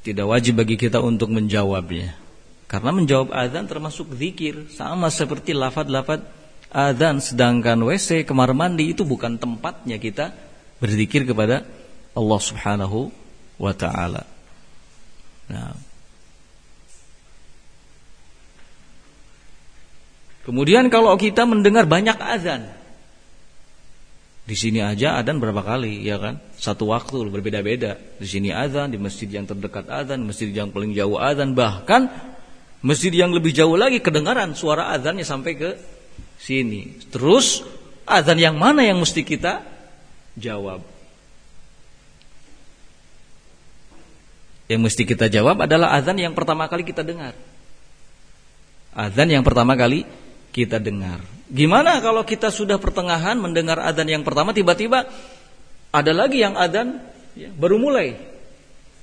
Tidak 0.00 0.24
wajib 0.24 0.64
bagi 0.64 0.80
kita 0.80 1.04
untuk 1.04 1.28
menjawabnya. 1.28 2.16
Karena 2.64 2.94
menjawab 2.94 3.34
azan 3.34 3.68
termasuk 3.68 4.16
zikir, 4.16 4.72
sama 4.72 5.12
seperti 5.12 5.52
lafad-lafad 5.52 6.24
azan 6.70 7.18
sedangkan 7.18 7.76
WC 7.82 8.22
kamar 8.24 8.54
mandi 8.54 8.94
itu 8.94 9.02
bukan 9.02 9.36
tempatnya 9.36 9.98
kita 9.98 10.32
berzikir 10.78 11.26
kepada 11.26 11.66
Allah 12.14 12.40
Subhanahu 12.40 13.19
wa 13.60 13.72
taala. 13.76 14.24
Nah. 15.52 15.76
Kemudian 20.40 20.88
kalau 20.88 21.12
kita 21.20 21.44
mendengar 21.44 21.84
banyak 21.84 22.16
azan, 22.16 22.72
di 24.48 24.56
sini 24.58 24.82
aja 24.82 25.20
adzan 25.20 25.38
berapa 25.38 25.62
kali, 25.62 26.00
ya 26.02 26.18
kan? 26.18 26.42
Satu 26.58 26.90
waktu 26.90 27.22
berbeda-beda. 27.28 28.00
Di 28.18 28.26
sini 28.26 28.50
adzan, 28.50 28.90
di 28.90 28.98
masjid 28.98 29.30
yang 29.30 29.46
terdekat 29.46 29.86
adzan, 29.86 30.26
masjid 30.26 30.50
yang 30.50 30.72
paling 30.74 30.90
jauh 30.90 31.20
adzan, 31.20 31.54
bahkan 31.54 32.08
masjid 32.82 33.12
yang 33.12 33.30
lebih 33.30 33.52
jauh 33.52 33.76
lagi 33.76 34.00
kedengaran 34.00 34.56
suara 34.56 34.90
adzannya 34.96 35.22
sampai 35.22 35.52
ke 35.54 35.70
sini. 36.40 36.98
Terus 37.12 37.62
adzan 38.08 38.40
yang 38.40 38.56
mana 38.56 38.82
yang 38.82 38.98
mesti 38.98 39.22
kita 39.22 39.62
jawab? 40.34 40.82
Yang 44.70 44.80
mesti 44.86 45.02
kita 45.02 45.26
jawab 45.26 45.66
adalah 45.66 45.98
adzan 45.98 46.14
yang 46.14 46.30
pertama 46.30 46.70
kali 46.70 46.86
kita 46.86 47.02
dengar. 47.02 47.34
Adzan 48.94 49.26
yang 49.26 49.42
pertama 49.42 49.74
kali 49.74 50.06
kita 50.54 50.78
dengar. 50.78 51.18
Gimana 51.50 51.98
kalau 51.98 52.22
kita 52.22 52.54
sudah 52.54 52.78
pertengahan 52.78 53.34
mendengar 53.34 53.82
adzan 53.82 54.06
yang 54.06 54.22
pertama 54.22 54.54
tiba-tiba 54.54 55.10
ada 55.90 56.12
lagi 56.14 56.38
yang 56.38 56.54
adzan 56.54 57.02
ya, 57.34 57.50
baru 57.50 57.82
mulai. 57.82 58.14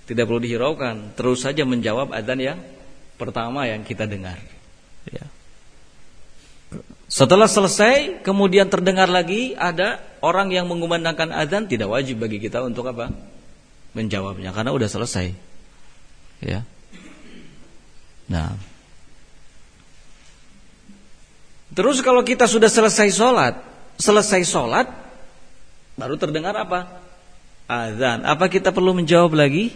Tidak 0.08 0.24
perlu 0.24 0.40
dihiraukan, 0.40 1.20
terus 1.20 1.44
saja 1.44 1.68
menjawab 1.68 2.16
adzan 2.16 2.40
yang 2.40 2.60
pertama 3.20 3.68
yang 3.68 3.84
kita 3.84 4.08
dengar. 4.08 4.40
Ya. 5.12 5.28
Setelah 7.12 7.52
selesai, 7.52 8.24
kemudian 8.24 8.72
terdengar 8.72 9.12
lagi 9.12 9.52
ada 9.60 10.00
orang 10.24 10.48
yang 10.48 10.64
mengumandangkan 10.72 11.36
adzan, 11.36 11.68
tidak 11.68 11.92
wajib 11.92 12.24
bagi 12.24 12.40
kita 12.40 12.64
untuk 12.64 12.88
apa? 12.88 13.12
Menjawabnya 13.92 14.56
karena 14.56 14.72
udah 14.72 14.88
selesai. 14.88 15.47
Ya. 16.44 16.62
Nah, 18.28 18.54
Terus 21.78 22.02
kalau 22.02 22.26
kita 22.26 22.50
sudah 22.50 22.74
selesai 22.74 23.14
sholat, 23.14 23.54
selesai 24.02 24.42
sholat, 24.50 24.90
baru 25.94 26.18
terdengar 26.18 26.58
apa? 26.58 27.06
Azan. 27.70 28.26
Apa 28.26 28.50
kita 28.50 28.74
perlu 28.74 28.98
menjawab 28.98 29.38
lagi? 29.38 29.70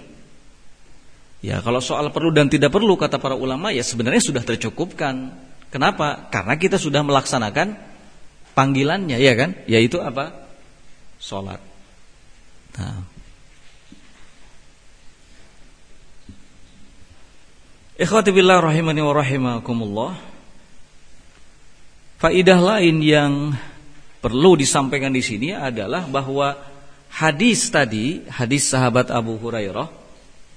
Ya 1.45 1.61
kalau 1.61 1.77
soal 1.77 2.09
perlu 2.09 2.33
dan 2.33 2.49
tidak 2.49 2.73
perlu 2.73 2.97
kata 2.97 3.21
para 3.21 3.37
ulama 3.37 3.69
ya 3.69 3.85
sebenarnya 3.85 4.17
sudah 4.17 4.41
tercukupkan. 4.41 5.29
Kenapa? 5.69 6.25
Karena 6.33 6.57
kita 6.57 6.81
sudah 6.81 7.05
melaksanakan 7.05 7.77
panggilannya 8.57 9.21
ya 9.21 9.37
kan? 9.37 9.53
Yaitu 9.69 10.01
apa? 10.01 10.33
Sholat. 11.21 11.61
Nah. 12.81 13.10
Ikhwati 18.01 18.33
billah 18.33 18.65
rahimani 18.65 18.97
wa 19.05 19.13
rahimakumullah. 19.13 20.17
Faidah 22.17 22.57
lain 22.57 22.97
yang 22.97 23.53
perlu 24.17 24.57
disampaikan 24.57 25.13
di 25.13 25.21
sini 25.21 25.53
adalah 25.53 26.09
bahwa 26.09 26.57
hadis 27.13 27.69
tadi, 27.69 28.25
hadis 28.25 28.73
sahabat 28.73 29.13
Abu 29.13 29.37
Hurairah 29.37 29.85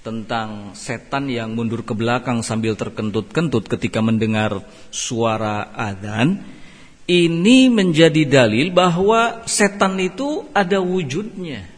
tentang 0.00 0.72
setan 0.72 1.28
yang 1.28 1.52
mundur 1.52 1.84
ke 1.84 1.92
belakang 1.92 2.40
sambil 2.40 2.80
terkentut-kentut 2.80 3.68
ketika 3.68 4.00
mendengar 4.00 4.64
suara 4.88 5.68
adzan, 5.76 6.40
ini 7.04 7.68
menjadi 7.68 8.24
dalil 8.24 8.72
bahwa 8.72 9.44
setan 9.44 10.00
itu 10.00 10.48
ada 10.56 10.80
wujudnya. 10.80 11.73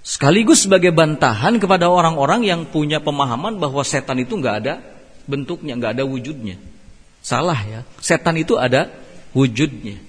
Sekaligus 0.00 0.64
sebagai 0.64 0.96
bantahan 0.96 1.60
kepada 1.60 1.92
orang-orang 1.92 2.48
yang 2.48 2.64
punya 2.64 3.04
pemahaman 3.04 3.60
bahwa 3.60 3.84
setan 3.84 4.16
itu 4.16 4.40
nggak 4.40 4.56
ada 4.64 4.80
bentuknya, 5.28 5.76
nggak 5.76 6.00
ada 6.00 6.04
wujudnya. 6.08 6.56
Salah 7.20 7.60
ya. 7.60 7.80
Setan 8.00 8.40
itu 8.40 8.56
ada 8.56 8.88
wujudnya. 9.36 10.00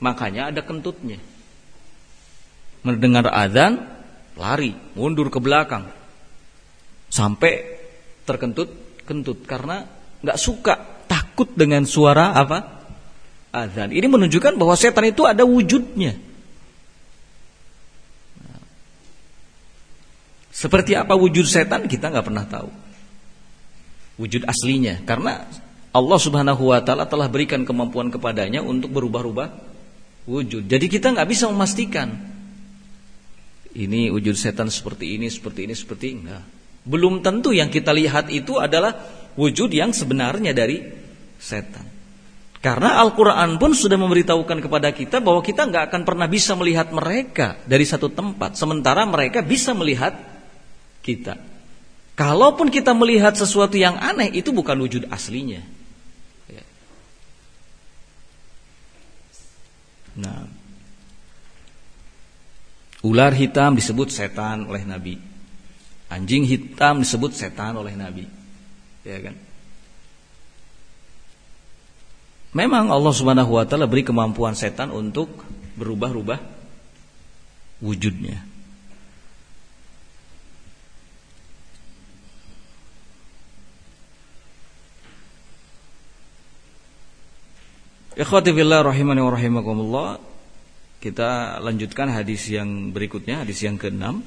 Makanya 0.00 0.48
ada 0.48 0.64
kentutnya. 0.64 1.20
Mendengar 2.80 3.28
adzan, 3.28 3.84
lari, 4.40 4.72
mundur 4.96 5.28
ke 5.28 5.36
belakang. 5.36 5.92
Sampai 7.12 7.76
terkentut-kentut 8.24 9.44
karena 9.44 9.84
nggak 10.24 10.38
suka, 10.40 11.04
takut 11.04 11.52
dengan 11.52 11.84
suara 11.84 12.32
apa? 12.32 12.88
Adzan. 13.52 13.92
Ini 13.92 14.08
menunjukkan 14.08 14.56
bahwa 14.56 14.72
setan 14.80 15.12
itu 15.12 15.28
ada 15.28 15.44
wujudnya. 15.44 16.27
Seperti 20.58 20.98
apa 20.98 21.14
wujud 21.14 21.46
setan 21.46 21.86
kita 21.86 22.10
nggak 22.10 22.26
pernah 22.26 22.42
tahu. 22.42 22.66
Wujud 24.18 24.42
aslinya 24.42 24.98
karena 25.06 25.46
Allah 25.94 26.18
Subhanahu 26.18 26.74
wa 26.74 26.82
taala 26.82 27.06
telah 27.06 27.30
berikan 27.30 27.62
kemampuan 27.62 28.10
kepadanya 28.10 28.58
untuk 28.66 28.90
berubah-ubah 28.90 29.54
wujud. 30.26 30.66
Jadi 30.66 30.90
kita 30.90 31.14
nggak 31.14 31.30
bisa 31.30 31.46
memastikan 31.46 32.10
ini 33.78 34.10
wujud 34.10 34.34
setan 34.34 34.66
seperti 34.66 35.14
ini, 35.14 35.30
seperti 35.30 35.70
ini, 35.70 35.74
seperti 35.78 36.06
enggak. 36.18 36.42
Belum 36.82 37.22
tentu 37.22 37.54
yang 37.54 37.70
kita 37.70 37.94
lihat 37.94 38.26
itu 38.26 38.58
adalah 38.58 38.98
wujud 39.38 39.70
yang 39.70 39.94
sebenarnya 39.94 40.50
dari 40.50 40.82
setan. 41.38 41.86
Karena 42.58 42.98
Al-Quran 42.98 43.62
pun 43.62 43.70
sudah 43.78 43.94
memberitahukan 43.94 44.58
kepada 44.58 44.90
kita 44.90 45.22
bahwa 45.22 45.38
kita 45.38 45.70
nggak 45.70 45.94
akan 45.94 46.02
pernah 46.02 46.26
bisa 46.26 46.58
melihat 46.58 46.90
mereka 46.90 47.62
dari 47.62 47.86
satu 47.86 48.10
tempat, 48.10 48.58
sementara 48.58 49.06
mereka 49.06 49.46
bisa 49.46 49.70
melihat 49.78 50.27
kita. 51.08 51.40
Kalaupun 52.12 52.68
kita 52.68 52.92
melihat 52.92 53.32
sesuatu 53.32 53.80
yang 53.80 53.96
aneh 53.96 54.28
itu 54.36 54.52
bukan 54.52 54.76
wujud 54.84 55.08
aslinya. 55.08 55.64
Ya. 56.50 56.64
Nah, 60.18 60.44
ular 63.06 63.32
hitam 63.32 63.78
disebut 63.78 64.12
setan 64.12 64.68
oleh 64.68 64.84
Nabi. 64.84 65.16
Anjing 66.12 66.44
hitam 66.44 67.00
disebut 67.00 67.32
setan 67.32 67.78
oleh 67.78 67.94
Nabi. 67.96 68.26
Ya 69.06 69.22
kan? 69.24 69.38
Memang 72.50 72.90
Allah 72.90 73.14
Subhanahu 73.14 73.60
wa 73.60 73.64
taala 73.68 73.86
beri 73.86 74.02
kemampuan 74.02 74.58
setan 74.58 74.90
untuk 74.90 75.46
berubah-ubah 75.78 76.40
wujudnya. 77.78 78.47
Ikhwati 88.18 88.50
fillah 88.50 88.82
rahimani 88.82 89.22
wa 89.22 89.30
rahimakumullah. 89.30 90.08
Kita 90.98 91.62
lanjutkan 91.62 92.10
hadis 92.10 92.50
yang 92.50 92.90
berikutnya, 92.90 93.46
hadis 93.46 93.62
yang 93.62 93.78
keenam. 93.78 94.26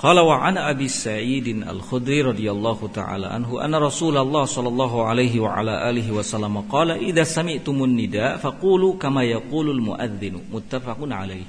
Qala 0.00 0.24
wa 0.24 0.40
an 0.40 0.56
Abi 0.56 0.88
Sa'id 0.88 1.44
Al-Khudri 1.60 2.24
radhiyallahu 2.24 2.88
taala 2.96 3.36
anhu 3.36 3.60
anna 3.60 3.76
Rasulullah 3.76 4.48
sallallahu 4.48 5.04
alaihi 5.04 5.36
wa 5.36 5.52
ala 5.52 5.84
alihi 5.84 6.08
wasallam 6.08 6.64
qala 6.72 6.96
idza 6.96 7.28
sami'tumun 7.28 7.92
nida 7.92 8.40
faqulu 8.40 8.96
kama 8.96 9.28
yaqulul 9.28 9.84
muadzinu 9.84 10.40
muttafaqun 10.48 11.12
alaihi 11.12 11.44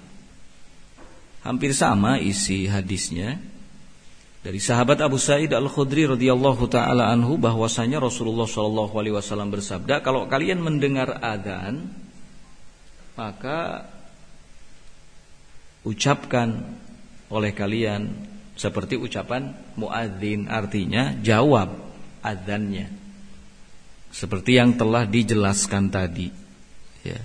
Hampir 1.48 1.72
sama 1.72 2.20
isi 2.20 2.68
hadisnya 2.68 3.40
dari 4.42 4.58
sahabat 4.58 4.98
Abu 5.06 5.22
Sa'id 5.22 5.54
Al-Khudri 5.54 6.10
radhiyallahu 6.10 6.66
taala 6.66 7.14
anhu 7.14 7.38
bahwasanya 7.38 8.02
Rasulullah 8.02 8.50
sallallahu 8.50 8.94
alaihi 8.98 9.16
wasallam 9.16 9.54
bersabda 9.54 10.02
kalau 10.02 10.26
kalian 10.26 10.62
mendengar 10.66 11.22
adzan 11.22 11.94
maka 13.14 13.86
ucapkan 15.86 16.78
oleh 17.30 17.54
kalian 17.54 18.32
seperti 18.58 18.98
ucapan 18.98 19.54
muadzin 19.80 20.46
artinya 20.52 21.18
jawab 21.22 21.74
adzannya. 22.22 22.94
Seperti 24.12 24.60
yang 24.60 24.76
telah 24.76 25.08
dijelaskan 25.08 25.88
tadi. 25.88 26.28
Ya. 27.02 27.20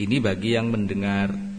Ini 0.00 0.16
bagi 0.22 0.54
yang 0.54 0.70
mendengar. 0.70 1.51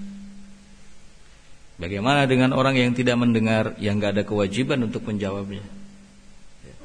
Bagaimana 1.73 2.29
dengan 2.29 2.53
orang 2.53 2.77
yang 2.77 2.93
tidak 2.93 3.17
mendengar, 3.17 3.73
yang 3.81 3.97
nggak 3.97 4.13
ada 4.19 4.23
kewajiban 4.23 4.85
untuk 4.85 5.09
menjawabnya? 5.09 5.65
Ya. 6.61 6.75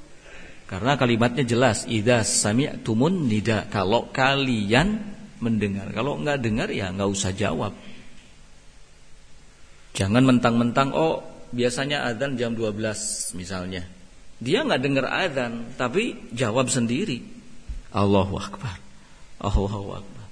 Karena 0.64 0.96
kalimatnya 0.96 1.44
jelas, 1.44 1.84
idza 1.84 2.24
sami'tumun 2.24 3.28
nida. 3.28 3.68
Kalau 3.68 4.08
kalian 4.08 5.18
mendengar. 5.38 5.90
Kalau 5.94 6.18
nggak 6.18 6.38
dengar 6.40 6.68
ya 6.72 6.90
nggak 6.90 7.10
usah 7.10 7.32
jawab. 7.34 7.72
Jangan 9.94 10.22
mentang-mentang 10.22 10.94
oh 10.94 11.22
biasanya 11.50 12.06
adzan 12.06 12.38
jam 12.38 12.54
12 12.54 13.34
misalnya. 13.34 13.82
Dia 14.38 14.62
nggak 14.62 14.82
dengar 14.82 15.06
adzan 15.10 15.74
tapi 15.74 16.30
jawab 16.34 16.70
sendiri. 16.70 17.22
Allahu 17.92 18.38
akbar. 18.38 18.76
Allahu 19.42 20.00
akbar. 20.02 20.26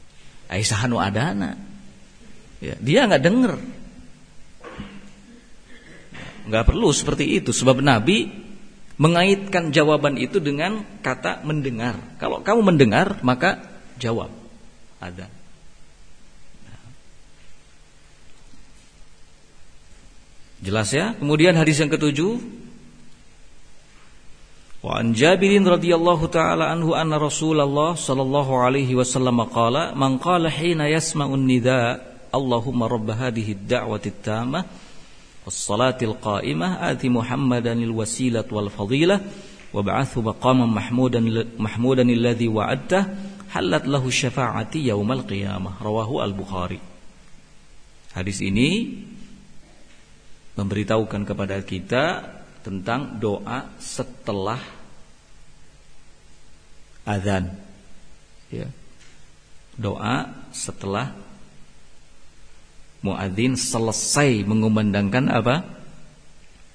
Aisyahanu 0.47 1.03
adana. 1.03 1.59
Ya, 2.63 2.75
dia 2.79 3.11
nggak 3.11 3.23
dengar. 3.23 3.59
Nggak 6.47 6.65
perlu 6.73 6.89
seperti 6.95 7.39
itu 7.43 7.51
sebab 7.51 7.83
Nabi 7.83 8.31
mengaitkan 8.97 9.75
jawaban 9.75 10.17
itu 10.17 10.41
dengan 10.41 10.87
kata 11.05 11.45
mendengar. 11.45 11.99
Kalau 12.17 12.41
kamu 12.41 12.75
mendengar 12.75 13.21
maka 13.21 13.61
jawab 14.01 14.33
ada. 15.03 15.29
Jelas 20.57 20.89
ya? 20.89 21.13
Kemudian 21.21 21.53
hadis 21.53 21.79
yang 21.85 21.93
ketujuh 21.93 22.41
Wa 24.87 25.03
an 25.03 25.19
Jabirin 25.19 25.67
radhiyallahu 25.67 26.31
taala 26.31 26.71
anhu 26.71 26.95
anna 26.95 27.19
Rasulullah 27.19 27.99
sallallahu 27.99 28.55
alaihi 28.55 28.95
wasallam 28.95 29.43
qala 29.51 29.99
man 29.99 30.23
qala 30.23 30.47
hina 30.47 30.87
yasma'un 30.87 31.43
nida 31.43 31.99
Allahumma 32.31 32.87
rabb 32.87 33.11
hadhihi 33.11 33.59
ad-da'wati 33.59 34.15
at-tammah 34.15 34.63
was-salati 35.47 36.11
al-qa'imah 36.11 36.83
ati 36.83 37.07
Muhammadan 37.07 37.79
al-wasilah 37.79 38.45
wal 38.51 38.67
fadilah 38.67 39.23
wab'athu 39.71 40.27
maqaman 40.27 40.67
mahmudan 40.67 41.23
mahmudan 41.55 42.11
alladhi 42.11 42.51
wa'adtah 42.51 43.03
halat 43.55 43.87
lahu 43.87 44.11
syafa'ati 44.11 44.91
yaumal 44.91 45.23
qiyamah. 45.23 45.79
Rawahu 45.79 46.19
al-Bukhari. 46.19 46.83
Hadis 48.13 48.43
ini 48.43 48.99
memberitahukan 50.57 51.23
kepada 51.23 51.61
kita 51.63 52.05
tentang 52.65 53.23
doa 53.23 53.71
setelah 53.79 54.59
azan. 57.07 57.55
Ya. 58.51 58.67
Doa 59.77 60.33
setelah 60.51 61.13
muadzin 63.05 63.57
selesai 63.59 64.45
mengumandangkan 64.47 65.29
apa 65.33 65.65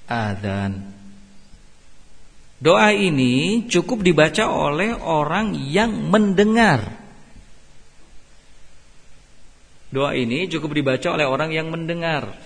azan 0.06 0.92
Doa 2.62 2.94
ini 2.94 3.66
cukup 3.66 4.06
dibaca 4.06 4.46
oleh 4.46 4.94
orang 4.94 5.58
yang 5.66 5.90
mendengar. 6.14 6.94
Doa 9.90 10.14
ini 10.14 10.46
cukup 10.46 10.70
dibaca 10.70 11.18
oleh 11.18 11.26
orang 11.26 11.50
yang 11.50 11.74
mendengar. 11.74 12.38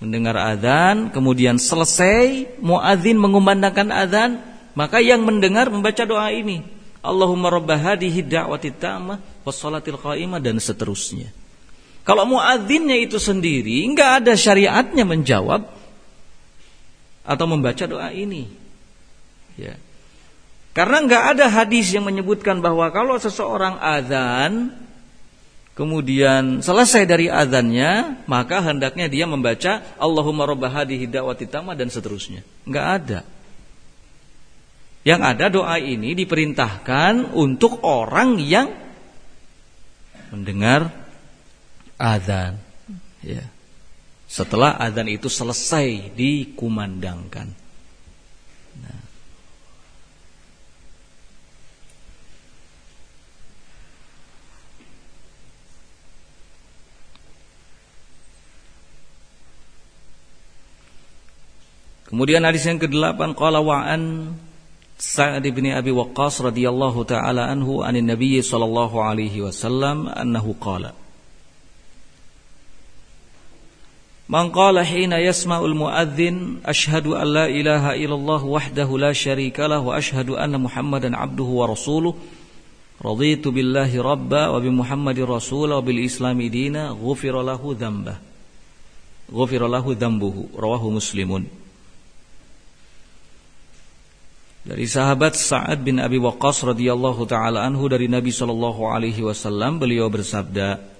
Mendengar 0.00 0.56
azan, 0.56 1.12
kemudian 1.12 1.60
selesai 1.60 2.56
muadzin 2.64 3.20
mengumandangkan 3.20 3.92
azan, 3.92 4.40
maka 4.72 5.04
yang 5.04 5.28
mendengar 5.28 5.68
membaca 5.68 6.08
doa 6.08 6.32
ini. 6.32 6.64
Allahumma 7.04 7.52
rabb 7.52 7.68
hadhihi 7.68 8.24
da'wati 8.24 8.72
wassalatil 9.44 10.00
qa'imah 10.00 10.40
dan 10.40 10.56
seterusnya. 10.56 11.41
Kalau 12.02 12.26
muadzinnya 12.26 12.98
itu 12.98 13.22
sendiri 13.22 13.86
enggak 13.86 14.22
ada 14.22 14.32
syariatnya 14.34 15.06
menjawab 15.06 15.62
atau 17.22 17.46
membaca 17.46 17.84
doa 17.86 18.10
ini. 18.10 18.50
Ya. 19.54 19.78
Karena 20.72 21.04
nggak 21.04 21.24
ada 21.36 21.46
hadis 21.52 21.92
yang 21.92 22.08
menyebutkan 22.08 22.64
bahwa 22.64 22.88
kalau 22.90 23.20
seseorang 23.20 23.76
azan 23.78 24.72
kemudian 25.76 26.64
selesai 26.64 27.04
dari 27.04 27.28
azannya, 27.28 28.24
maka 28.24 28.64
hendaknya 28.64 29.06
dia 29.06 29.28
membaca 29.28 29.84
Allahumma 30.00 30.48
rabb 30.48 30.64
hadhihi 30.64 31.06
dan 31.12 31.88
seterusnya. 31.92 32.40
Nggak 32.64 32.86
ada. 32.88 33.20
Yang 35.02 35.20
ada 35.22 35.46
doa 35.50 35.76
ini 35.82 36.14
diperintahkan 36.14 37.34
untuk 37.34 37.82
orang 37.82 38.38
yang 38.38 38.70
mendengar 40.30 41.01
azan. 41.98 42.60
Ya. 43.20 43.44
Setelah 44.28 44.80
azan 44.80 45.12
itu 45.12 45.28
selesai 45.28 46.16
dikumandangkan. 46.16 47.62
Kemudian 62.12 62.44
hadis 62.44 62.68
yang 62.68 62.76
ke-8 62.76 63.32
qala 63.32 63.64
wa 63.64 63.88
an 63.88 64.36
Sa'ad 65.00 65.40
bin 65.48 65.72
Abi 65.72 65.96
Waqqas 65.96 66.44
radhiyallahu 66.44 67.08
taala 67.08 67.48
anhu 67.48 67.80
anin 67.80 68.04
Nabi 68.04 68.36
sallallahu 68.44 69.00
alaihi 69.00 69.40
wasallam 69.40 70.12
annahu 70.12 70.52
qala 70.60 70.92
Man 74.32 74.48
qala 74.48 74.80
hina 74.80 75.20
yasma'ul 75.20 75.76
muadzin 75.76 76.64
ashhadu 76.64 77.12
an 77.20 77.36
la 77.36 77.46
ilaha 77.52 77.92
illallah 77.92 78.40
wahdahu 78.40 78.96
la 78.96 79.12
syarika 79.12 79.68
lah 79.68 79.84
wa 79.84 79.92
ashhadu 79.92 80.40
anna 80.40 80.56
Muhammadan 80.56 81.12
abduhu 81.12 81.60
wa 81.60 81.68
rasuluh. 81.68 82.16
Raditu 82.96 83.52
billahi 83.52 84.00
rabba 84.00 84.48
wa 84.48 84.56
bi 84.56 84.72
Muhammadin 84.72 85.28
rasula 85.28 85.76
wa 85.76 85.84
bil 85.84 86.00
islami 86.00 86.48
dina 86.48 86.96
ghufira 86.96 87.44
lahu 87.44 87.76
dzambah 87.76 88.16
ghufira 89.28 89.68
lahu 89.68 89.92
dzambuhu 89.92 90.56
rawahu 90.56 90.96
muslimun. 90.96 91.44
Dari 94.64 94.88
sahabat 94.88 95.36
Sa'ad 95.36 95.84
bin 95.84 96.00
Abi 96.00 96.16
Waqqas 96.16 96.64
radhiyallahu 96.64 97.28
taala 97.28 97.68
anhu 97.68 97.84
dari 97.84 98.08
Nabi 98.08 98.32
sallallahu 98.32 98.80
alaihi 98.96 99.20
wasallam 99.20 99.76
beliau 99.76 100.08
bersabda 100.08 100.91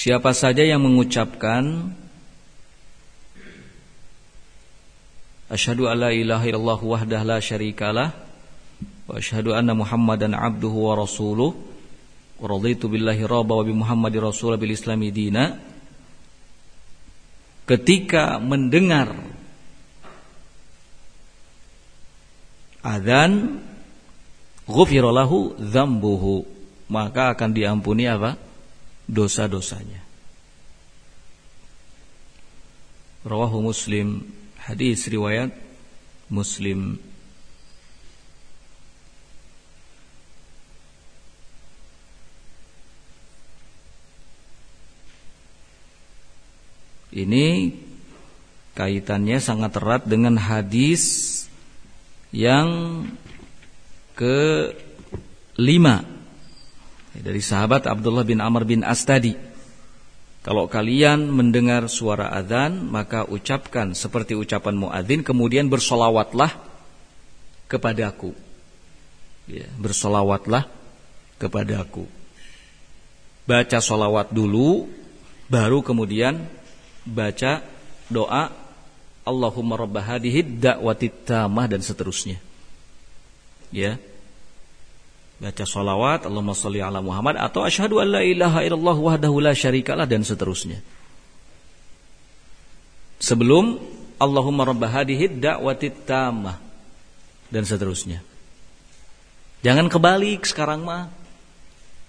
Siapa 0.00 0.32
saja 0.32 0.64
yang 0.64 0.80
mengucapkan 0.80 1.92
Asyhadu 5.52 5.92
alla 5.92 6.08
ilaha 6.08 6.48
illallah 6.48 6.80
wahdah 6.80 7.20
la 7.20 7.36
syarikalah 7.36 8.14
wa 9.04 9.18
asyhadu 9.18 9.52
anna 9.52 9.76
Muhammadan 9.76 10.32
abduhu 10.32 10.88
wa 10.88 10.94
rasuluh 10.94 11.52
wa 12.38 12.46
raditu 12.48 12.88
billahi 12.88 13.26
rabba 13.28 13.58
wa 13.58 13.64
bi 13.66 13.74
Muhammadin 13.76 14.24
rasul 14.24 14.54
bil 14.56 14.72
islami 14.72 15.10
dina. 15.10 15.58
Ketika 17.66 18.38
mendengar 18.38 19.10
adzan 22.80 23.58
ghufira 24.64 25.10
lahu 25.12 25.58
dzambuhu 25.58 26.46
maka 26.88 27.34
akan 27.34 27.50
diampuni 27.52 28.06
apa 28.06 28.48
dosa-dosanya. 29.10 30.06
Rawahu 33.26 33.60
muslim 33.66 34.38
Hadis 34.60 35.08
riwayat 35.08 35.50
Muslim. 36.28 37.00
Ini 47.10 47.74
kaitannya 48.78 49.42
sangat 49.42 49.74
erat 49.80 50.06
dengan 50.06 50.38
hadis 50.38 51.02
yang 52.30 53.02
ke 54.14 54.70
lima 55.58 56.06
dari 57.20 57.44
sahabat 57.44 57.84
Abdullah 57.84 58.24
bin 58.24 58.40
Amr 58.40 58.64
bin 58.64 58.80
As 58.82 59.04
tadi. 59.04 59.36
Kalau 60.40 60.64
kalian 60.72 61.28
mendengar 61.28 61.84
suara 61.92 62.32
adzan 62.32 62.88
maka 62.88 63.28
ucapkan 63.28 63.92
seperti 63.92 64.32
ucapan 64.32 64.72
muadzin 64.72 65.20
kemudian 65.20 65.68
bersolawatlah 65.68 66.56
kepadaku. 67.68 68.32
Ya, 69.44 69.68
bersolawatlah 69.76 70.64
kepadaku. 71.36 72.08
Baca 73.44 73.78
solawat 73.82 74.32
dulu, 74.32 74.88
baru 75.52 75.84
kemudian 75.84 76.40
baca 77.04 77.60
doa 78.08 78.52
Allahumma 79.26 79.76
rabbah 79.76 80.16
hadhihi 80.16 80.58
da'watit 80.58 81.28
tamah 81.28 81.68
dan 81.68 81.84
seterusnya. 81.84 82.40
Ya, 83.70 84.00
baca 85.40 85.64
salawat 85.64 86.28
Allahumma 86.28 86.52
salli 86.52 86.84
ala 86.84 87.00
Muhammad 87.00 87.40
atau 87.40 87.64
asyhadu 87.64 87.96
an 88.04 88.12
la 88.12 88.22
ilaha 88.22 88.60
illallah 88.60 88.96
wahdahu 89.00 89.40
la 89.40 89.56
syarikalah 89.56 90.04
dan 90.04 90.20
seterusnya. 90.20 90.84
Sebelum 93.20 93.80
Allahumma 94.20 94.68
rabb 94.68 94.84
hadhihi 94.84 95.40
da'watit 95.40 96.04
tamah 96.04 96.60
dan 97.48 97.64
seterusnya. 97.64 98.20
Jangan 99.64 99.88
kebalik 99.88 100.44
sekarang 100.44 100.84
mah. 100.84 101.08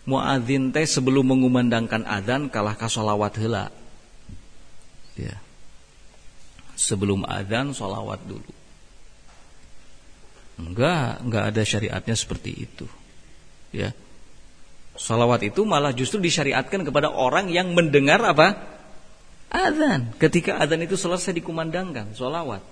Muadzin 0.02 0.74
teh 0.74 0.84
sebelum 0.84 1.30
mengumandangkan 1.30 2.04
adzan 2.04 2.52
kalah 2.52 2.76
ka 2.76 2.91
salawat 2.91 3.38
heula. 3.39 3.72
Ya. 5.15 5.39
Sebelum 6.76 7.24
adzan 7.24 7.72
salawat 7.72 8.20
dulu. 8.28 8.52
Enggak, 10.58 11.22
enggak 11.22 11.44
ada 11.54 11.62
syariatnya 11.63 12.15
seperti 12.17 12.65
itu. 12.65 12.88
Ya. 13.71 13.95
Salawat 14.99 15.41
itu 15.47 15.63
malah 15.63 15.95
justru 15.95 16.19
disyariatkan 16.19 16.84
kepada 16.84 17.10
orang 17.10 17.47
yang 17.47 17.71
mendengar 17.71 18.19
apa? 18.21 18.60
Adzan. 19.51 20.15
Ketika 20.15 20.60
adzan 20.60 20.84
itu 20.84 20.95
selesai 20.95 21.36
dikumandangkan, 21.36 22.15
salawat. 22.15 22.63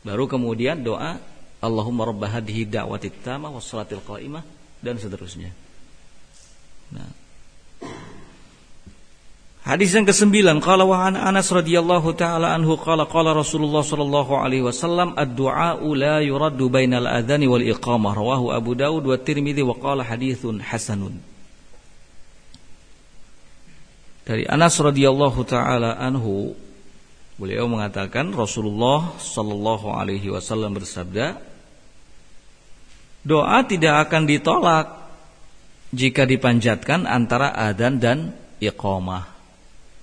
Baru 0.00 0.24
kemudian 0.24 0.80
doa 0.80 1.20
Allahumma 1.60 2.08
rabb 2.08 2.24
hadhihi 2.24 2.64
da'watit 2.64 3.20
tamah 3.20 3.52
was 3.52 3.68
salatil 3.68 4.00
qa'imah 4.00 4.40
dan 4.80 4.96
seterusnya. 4.96 5.52
Nah, 6.96 7.08
Hadis 9.60 9.92
yang 9.92 10.08
kesembilan 10.08 10.56
qala 10.64 10.88
wa 10.88 11.04
an 11.04 11.20
Anas 11.20 11.52
radhiyallahu 11.52 12.16
taala 12.16 12.56
anhu 12.56 12.80
qala 12.80 13.04
qala 13.04 13.36
Rasulullah 13.36 13.84
sallallahu 13.84 14.32
alaihi 14.40 14.64
wasallam 14.64 15.12
ad-du'a 15.12 15.76
la 15.76 16.24
yuraddu 16.24 16.72
bainal 16.72 17.04
adzani 17.04 17.44
wal 17.44 17.60
iqamah 17.60 18.16
rawahu 18.16 18.56
Abu 18.56 18.72
Dawud 18.72 19.04
wa 19.04 19.20
Tirmidzi 19.20 19.60
wa 19.60 19.76
qala 19.76 20.00
haditsun 20.00 20.64
hasanun. 20.64 21.20
Dari 24.24 24.48
Anas 24.48 24.80
radhiyallahu 24.80 25.44
taala 25.44 26.00
anhu 26.00 26.56
beliau 27.36 27.68
mengatakan 27.68 28.32
Rasulullah 28.32 29.12
sallallahu 29.20 29.92
alaihi 29.92 30.32
wasallam 30.32 30.72
bersabda 30.76 31.36
Doa 33.20 33.60
tidak 33.68 34.08
akan 34.08 34.24
ditolak 34.24 34.86
jika 35.92 36.24
dipanjatkan 36.24 37.04
antara 37.04 37.52
adzan 37.52 38.00
dan 38.00 38.32
iqamah 38.56 39.39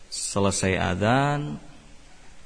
selesai 0.08 0.74
adzan 0.80 1.60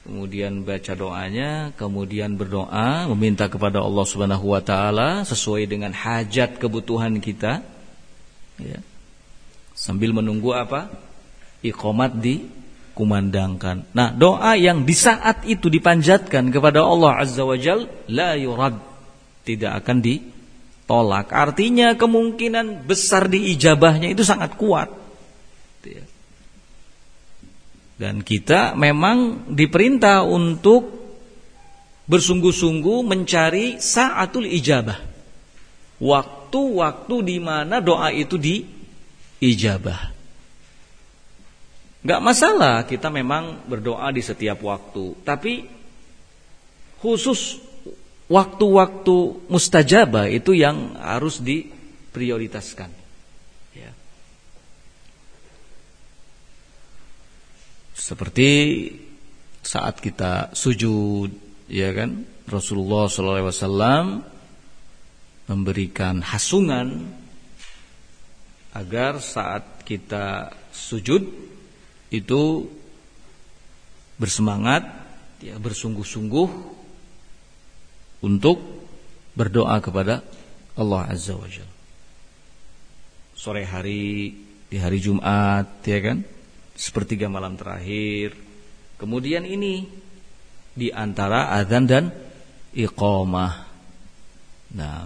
kemudian 0.02 0.65
baca 0.65 0.93
doanya 0.97 1.71
kemudian 1.78 2.34
berdoa 2.34 3.06
meminta 3.13 3.45
kepada 3.45 3.82
Allah 3.82 4.06
Subhanahu 4.06 4.58
wa 4.58 4.62
taala 4.62 5.21
sesuai 5.24 5.69
dengan 5.69 5.93
hajat 5.93 6.58
kebutuhan 6.58 7.21
kita 7.21 7.62
ya. 8.58 8.80
Sambil 9.71 10.13
menunggu 10.13 10.54
apa? 10.54 10.93
Iqamat 11.65 12.17
di 12.17 12.45
kumandangkan 12.91 13.93
nah 13.95 14.12
doa 14.12 14.58
yang 14.60 14.84
di 14.84 14.93
saat 14.97 15.47
itu 15.47 15.71
dipanjatkan 15.71 16.52
kepada 16.52 16.84
Allah 16.84 17.24
Azza 17.24 17.45
wa 17.45 17.56
Jal 17.56 17.88
la 18.10 18.36
yurad 18.36 18.91
tidak 19.45 19.82
akan 19.84 19.97
ditolak. 20.02 21.34
Artinya 21.34 21.97
kemungkinan 21.97 22.86
besar 22.86 23.28
diijabahnya 23.28 24.13
itu 24.13 24.21
sangat 24.21 24.56
kuat. 24.58 24.89
Ya. 25.86 26.06
Dan 28.01 28.25
kita 28.25 28.73
memang 28.73 29.45
diperintah 29.53 30.25
untuk 30.25 30.89
bersungguh-sungguh 32.09 33.05
mencari 33.05 33.77
saatul 33.77 34.49
ijabah. 34.49 34.97
Waktu-waktu 36.01 37.15
di 37.21 37.37
mana 37.37 37.77
doa 37.77 38.09
itu 38.09 38.41
diijabah. 38.41 40.17
Gak 42.01 42.21
masalah 42.25 42.89
kita 42.89 43.13
memang 43.13 43.69
berdoa 43.69 44.09
di 44.09 44.25
setiap 44.25 44.65
waktu, 44.65 45.21
tapi 45.21 45.69
khusus 46.97 47.61
waktu-waktu 48.25 49.45
mustajabah 49.45 50.25
itu 50.33 50.57
yang 50.57 50.97
harus 50.97 51.37
diprioritaskan. 51.37 53.00
Seperti 58.01 58.49
saat 59.61 60.01
kita 60.01 60.57
sujud, 60.57 61.29
ya 61.69 61.93
kan? 61.93 62.25
Rasulullah 62.49 63.06
SAW 63.06 64.25
memberikan 65.45 66.25
hasungan 66.25 67.13
agar 68.73 69.21
saat 69.21 69.85
kita 69.85 70.49
sujud 70.73 71.29
itu 72.10 72.41
bersemangat, 74.17 74.81
ya 75.37 75.62
bersungguh-sungguh 75.62 76.49
untuk 78.25 78.58
berdoa 79.37 79.77
kepada 79.77 80.25
Allah 80.73 81.06
Azza 81.06 81.37
wa 81.37 81.45
Jalla. 81.45 81.77
Sore 83.37 83.62
hari 83.62 84.33
di 84.73 84.77
hari 84.81 84.97
Jumat, 84.97 85.85
ya 85.85 86.02
kan? 86.02 86.40
Sepertiga 86.82 87.29
malam 87.29 87.54
terakhir. 87.54 88.34
Kemudian 88.98 89.46
ini 89.46 89.86
di 90.73 90.90
antara 90.90 91.54
azan 91.54 91.86
dan 91.86 92.10
iqamah. 92.73 93.69
Nah, 94.71 95.06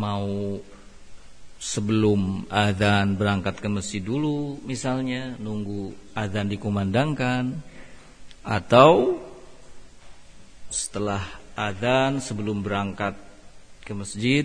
mau 0.00 0.56
sebelum 1.60 2.48
azan 2.48 3.20
berangkat 3.20 3.60
ke 3.60 3.68
masjid 3.68 4.00
dulu 4.02 4.58
misalnya 4.64 5.36
nunggu 5.38 5.94
azan 6.16 6.48
dikumandangkan 6.50 7.54
atau 8.42 9.20
setelah 10.72 11.22
azan 11.54 12.18
sebelum 12.18 12.64
berangkat 12.64 13.14
ke 13.84 13.92
masjid 13.92 14.42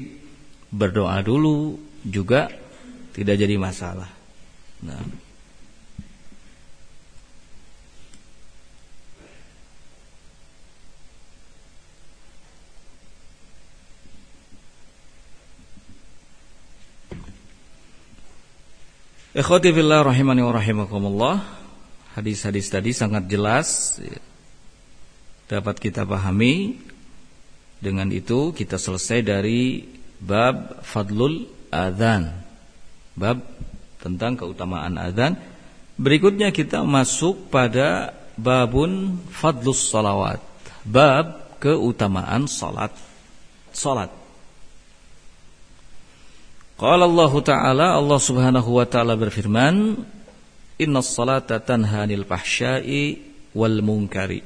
berdoa 0.70 1.24
dulu 1.24 1.80
juga 2.03 2.51
tidak 3.15 3.39
jadi 3.39 3.55
masalah. 3.57 4.16
Nah. 4.82 5.01
Ikhwati 19.38 19.69
fillah 19.69 20.01
rahimani 20.01 20.41
wa 20.41 20.49
rahimakumullah. 20.49 21.36
Hadis-hadis 22.17 22.73
tadi 22.73 22.89
sangat 22.89 23.30
jelas 23.30 24.01
dapat 25.45 25.78
kita 25.78 26.09
pahami. 26.09 26.82
Dengan 27.78 28.09
itu 28.09 28.49
kita 28.57 28.82
selesai 28.82 29.21
dari 29.21 29.86
bab 30.17 30.82
fadlul 30.82 31.45
adzan. 31.69 32.34
Bab 33.13 33.45
tentang 34.08 34.39
keutamaan 34.39 34.95
adzan. 34.95 35.36
Berikutnya 35.99 36.55
kita 36.55 36.88
masuk 36.88 37.51
pada 37.51 38.16
babun 38.39 39.20
fadlus 39.28 39.91
salawat. 39.91 40.39
Bab 40.88 41.60
keutamaan 41.60 42.47
salat. 42.47 42.95
Salat. 43.76 44.10
Qala 46.78 47.10
Allah 47.10 47.34
Ta'ala 47.41 47.88
Allah 47.97 48.22
Subhanahu 48.22 48.78
wa 48.78 48.86
taala 48.86 49.18
berfirman, 49.18 49.97
"Innas 50.78 51.10
salata 51.10 51.58
tanha 51.58 52.05
'anil 52.05 52.22
fahsya'i 52.22 53.18
wal 53.58 53.82
munkari." 53.82 54.45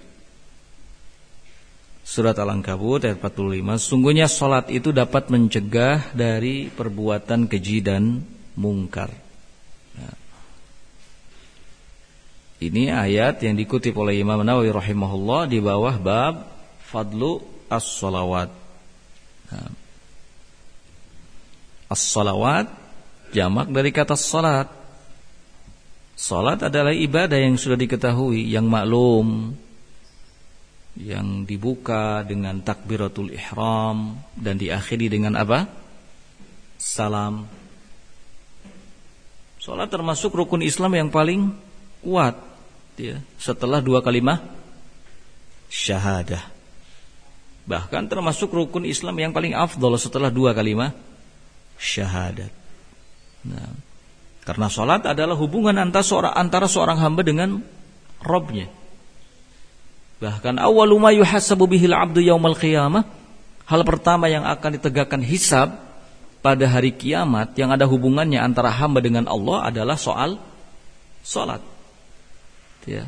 Surat 2.02 2.36
Al-Ankabut 2.40 3.08
ayat 3.08 3.20
45, 3.24 3.80
sungguhnya 3.80 4.28
salat 4.32 4.68
itu 4.68 4.92
dapat 4.92 5.32
mencegah 5.32 6.12
dari 6.12 6.68
perbuatan 6.68 7.48
keji 7.48 7.80
dan 7.80 8.24
mungkar. 8.58 9.12
Nah. 9.96 10.16
Ini 12.62 12.94
ayat 12.94 13.42
yang 13.42 13.58
dikutip 13.58 13.98
oleh 13.98 14.22
Imam 14.22 14.38
Nawawi 14.46 14.70
rahimahullah 14.70 15.50
di 15.50 15.58
bawah 15.58 15.98
bab 15.98 16.46
fadlu 16.86 17.42
as-salawat. 17.66 18.54
Nah. 19.50 19.74
As-salawat 21.90 22.70
jamak 23.34 23.66
dari 23.74 23.90
kata 23.90 24.14
salat. 24.14 24.70
Salat 26.14 26.62
adalah 26.62 26.94
ibadah 26.94 27.34
yang 27.34 27.58
sudah 27.58 27.74
diketahui, 27.74 28.46
yang 28.46 28.70
maklum, 28.70 29.58
yang 31.02 31.50
dibuka 31.50 32.22
dengan 32.22 32.62
takbiratul 32.62 33.34
ihram 33.34 34.22
dan 34.38 34.62
diakhiri 34.62 35.10
dengan 35.10 35.34
apa? 35.34 35.66
Salam. 36.78 37.50
Salat 39.58 39.90
termasuk 39.90 40.30
rukun 40.30 40.62
Islam 40.62 40.94
yang 40.94 41.10
paling 41.10 41.58
kuat 42.06 42.51
ya, 43.02 43.18
setelah 43.42 43.82
dua 43.82 44.06
kalimat 44.06 44.38
syahadah. 45.72 46.44
Bahkan 47.66 48.12
termasuk 48.12 48.54
rukun 48.54 48.86
Islam 48.86 49.18
yang 49.18 49.32
paling 49.34 49.58
afdol 49.58 49.98
setelah 49.98 50.30
dua 50.30 50.54
kalimat 50.54 50.94
syahadat. 51.82 52.54
Nah, 53.48 53.74
karena 54.46 54.68
sholat 54.70 55.06
adalah 55.06 55.34
hubungan 55.34 55.74
antara 55.78 56.06
seorang 56.06 56.34
antara 56.38 56.68
seorang 56.70 56.98
hamba 57.02 57.22
dengan 57.26 57.50
Robnya. 58.22 58.70
Bahkan 60.22 60.62
awwalu 60.62 60.96
ma 61.02 61.10
yuhasabu 61.10 61.66
bihil 61.66 61.98
abdu 61.98 62.22
yaumal 62.22 62.54
qiyamah, 62.54 63.02
hal 63.66 63.82
pertama 63.82 64.30
yang 64.30 64.46
akan 64.46 64.78
ditegakkan 64.78 65.26
hisab 65.26 65.74
pada 66.46 66.66
hari 66.70 66.94
kiamat 66.94 67.58
yang 67.58 67.74
ada 67.74 67.90
hubungannya 67.90 68.38
antara 68.38 68.70
hamba 68.70 69.02
dengan 69.02 69.26
Allah 69.26 69.66
adalah 69.66 69.98
soal 69.98 70.38
sholat. 71.26 71.71
Ya. 72.90 73.06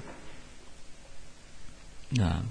Nah, 2.13 2.45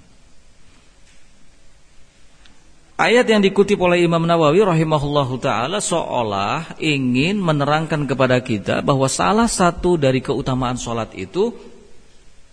Ayat 2.93 3.25
yang 3.25 3.41
dikutip 3.41 3.81
oleh 3.81 4.05
Imam 4.05 4.21
Nawawi 4.21 4.61
rahimahullahu 4.61 5.41
taala 5.41 5.81
seolah 5.81 6.77
ingin 6.77 7.41
menerangkan 7.41 8.05
kepada 8.05 8.37
kita 8.37 8.85
bahwa 8.85 9.09
salah 9.09 9.49
satu 9.49 9.97
dari 9.97 10.21
keutamaan 10.21 10.77
sholat 10.77 11.09
itu 11.17 11.57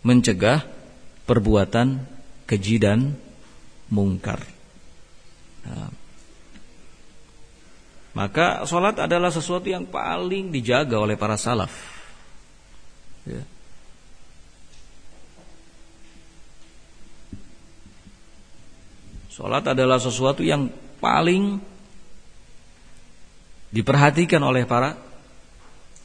mencegah 0.01 0.65
perbuatan 1.29 2.03
keji 2.49 2.81
dan 2.81 3.21
mungkar. 3.93 4.41
Nah, 5.69 5.93
maka 8.17 8.65
sholat 8.65 8.97
adalah 8.97 9.29
sesuatu 9.29 9.69
yang 9.69 9.85
paling 9.85 10.49
dijaga 10.49 10.99
oleh 10.99 11.21
para 11.21 11.37
salaf. 11.37 11.71
Ya. 13.29 13.45
Sholat 19.41 19.73
adalah 19.73 19.97
sesuatu 19.97 20.45
yang 20.45 20.69
paling 21.01 21.57
diperhatikan 23.73 24.37
oleh 24.45 24.69
para 24.69 24.93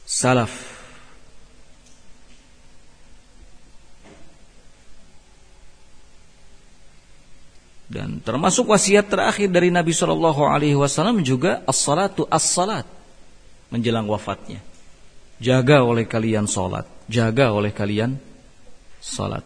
salaf. 0.08 0.48
Dan 7.92 8.24
termasuk 8.24 8.72
wasiat 8.72 9.04
terakhir 9.04 9.52
dari 9.52 9.68
Nabi 9.68 9.92
Shallallahu 9.92 10.48
Alaihi 10.48 10.80
Wasallam 10.80 11.20
juga 11.20 11.60
as-salatu 11.68 12.24
as-salat 12.32 12.88
menjelang 13.68 14.08
wafatnya. 14.08 14.64
Jaga 15.36 15.84
oleh 15.84 16.08
kalian 16.08 16.48
sholat, 16.48 16.88
jaga 17.04 17.52
oleh 17.52 17.68
kalian 17.68 18.16
sholat. 19.04 19.44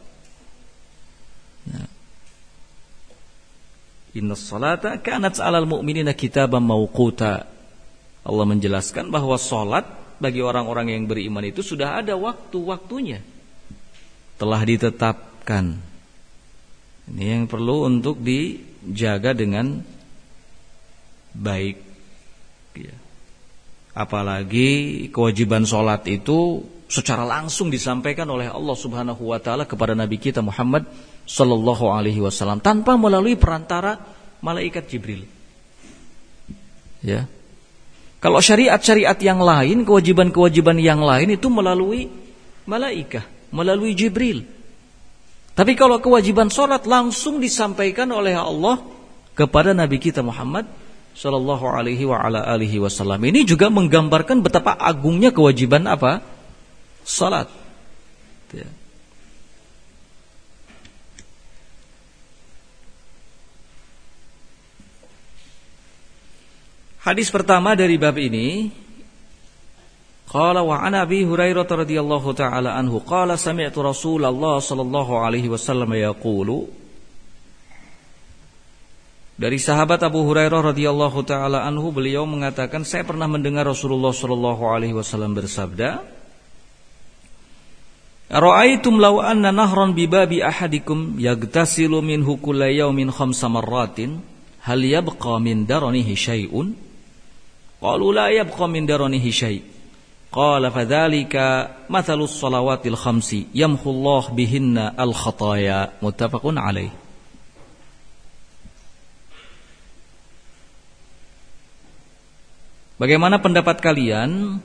Nah. 1.74 2.00
Inna 4.15 4.35
salata 4.35 4.99
kanat 4.99 5.39
'alal 5.39 5.71
mu'minina 5.71 6.15
kitaban 6.19 6.67
mawquta. 6.67 7.47
Allah 8.27 8.47
menjelaskan 8.47 9.09
bahwa 9.09 9.39
salat 9.39 9.87
bagi 10.21 10.45
orang-orang 10.45 10.93
yang 10.93 11.05
beriman 11.09 11.47
itu 11.47 11.65
sudah 11.65 12.03
ada 12.03 12.19
waktu-waktunya. 12.19 13.25
Telah 14.37 14.61
ditetapkan. 14.67 15.81
Ini 17.11 17.25
yang 17.41 17.45
perlu 17.49 17.89
untuk 17.89 18.21
dijaga 18.21 19.33
dengan 19.33 19.81
baik. 21.35 21.77
Ya. 22.77 22.95
Apalagi 23.97 25.09
kewajiban 25.11 25.67
sholat 25.67 26.07
itu 26.07 26.63
secara 26.87 27.23
langsung 27.27 27.71
disampaikan 27.71 28.27
oleh 28.31 28.51
Allah 28.51 28.77
Subhanahu 28.79 29.31
wa 29.31 29.39
taala 29.43 29.67
kepada 29.67 29.95
nabi 29.95 30.19
kita 30.19 30.43
Muhammad 30.43 30.87
sallallahu 31.31 31.87
alaihi 31.95 32.18
wasallam 32.18 32.59
tanpa 32.59 32.99
melalui 32.99 33.39
perantara 33.39 34.03
malaikat 34.43 34.91
Jibril. 34.91 35.22
Ya. 37.07 37.31
Kalau 38.20 38.43
syariat-syariat 38.43 39.16
yang 39.22 39.41
lain, 39.41 39.87
kewajiban-kewajiban 39.87 40.76
yang 40.76 41.01
lain 41.01 41.39
itu 41.39 41.49
melalui 41.49 42.11
malaikat, 42.68 43.24
melalui 43.55 43.97
Jibril. 43.97 44.45
Tapi 45.55 45.72
kalau 45.78 46.03
kewajiban 46.03 46.53
sholat 46.53 46.85
langsung 46.85 47.41
disampaikan 47.41 48.11
oleh 48.12 48.37
Allah 48.37 48.83
kepada 49.33 49.72
Nabi 49.72 49.97
kita 49.97 50.20
Muhammad 50.20 50.68
Sallallahu 51.11 51.66
alaihi 51.66 52.07
wa 52.07 52.22
ala 52.22 52.47
alihi 52.49 52.78
wasallam 52.78 53.18
Ini 53.18 53.43
juga 53.43 53.66
menggambarkan 53.66 54.41
betapa 54.47 54.78
agungnya 54.78 55.35
kewajiban 55.35 55.85
apa? 55.91 56.22
salat. 57.05 57.51
Ya. 58.55 58.68
Hadis 67.01 67.33
pertama 67.33 67.73
dari 67.73 67.97
bab 67.97 68.13
ini 68.21 68.69
Qala 70.31 70.63
wa 70.63 70.79
an 70.79 70.95
Abi 70.95 71.27
Hurairah 71.27 71.67
radhiyallahu 71.67 72.31
taala 72.39 72.79
anhu 72.79 73.03
qala 73.03 73.35
sami'tu 73.35 73.83
Rasulullah 73.83 74.63
sallallahu 74.63 75.19
alaihi 75.19 75.51
wasallam 75.51 75.91
yaqulu. 75.91 76.71
Dari 79.35 79.59
sahabat 79.59 80.07
Abu 80.07 80.23
Hurairah 80.23 80.71
radhiyallahu 80.71 81.27
taala 81.27 81.67
anhu 81.67 81.91
beliau 81.91 82.29
mengatakan 82.31 82.87
saya 82.87 83.03
pernah 83.03 83.27
mendengar 83.27 83.67
Rasulullah 83.67 84.15
sallallahu 84.15 84.63
alaihi 84.71 84.95
wasallam 84.95 85.35
bersabda 85.35 86.05
Ra'aitum 88.31 89.03
law 89.03 89.19
anna 89.19 89.51
nahran 89.51 89.99
bi 89.99 90.07
babi 90.07 90.39
ahadikum 90.39 91.19
yagtasilu 91.19 91.99
minhu 91.99 92.39
kulla 92.39 92.71
yawmin 92.71 93.11
khamsa 93.11 93.51
marratin 93.51 94.23
hal 94.63 94.79
yabqa 94.79 95.43
min 95.43 95.67
daranihi 95.67 96.15
syai'un 96.15 96.89
qalu 97.81 98.07
la 98.12 98.28
yabqa 98.31 98.68
min 98.68 98.87
daranihi 98.87 99.31
syai' 99.33 99.64
qala 100.31 100.70
fadzalika 100.70 101.89
mathalus 101.89 102.37
salawatil 102.39 102.95
khamsi 102.95 103.51
yamhu 103.51 103.91
Allah 103.91 104.22
bihinna 104.31 104.95
al 104.95 105.11
khataya 105.16 105.97
muttafaqun 105.99 106.61
alaih 106.61 106.93
Bagaimana 113.01 113.41
pendapat 113.41 113.81
kalian 113.81 114.61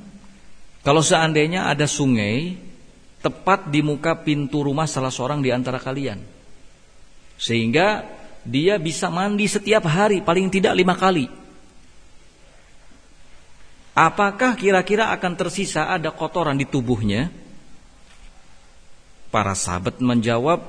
kalau 0.83 0.99
seandainya 0.99 1.71
ada 1.71 1.87
sungai 1.87 2.59
tepat 3.23 3.71
di 3.71 3.79
muka 3.79 4.11
pintu 4.19 4.59
rumah 4.59 4.83
salah 4.91 5.07
seorang 5.07 5.39
di 5.39 5.55
antara 5.55 5.79
kalian. 5.79 6.19
Sehingga 7.39 8.03
dia 8.43 8.75
bisa 8.75 9.07
mandi 9.07 9.47
setiap 9.47 9.87
hari 9.87 10.19
paling 10.19 10.51
tidak 10.51 10.75
lima 10.75 10.99
kali. 10.99 11.31
Apakah 13.95 14.59
kira-kira 14.59 15.07
akan 15.15 15.39
tersisa 15.39 15.87
ada 15.87 16.11
kotoran 16.11 16.59
di 16.59 16.67
tubuhnya? 16.67 17.31
Para 19.31 19.55
sahabat 19.55 20.03
menjawab, 20.03 20.67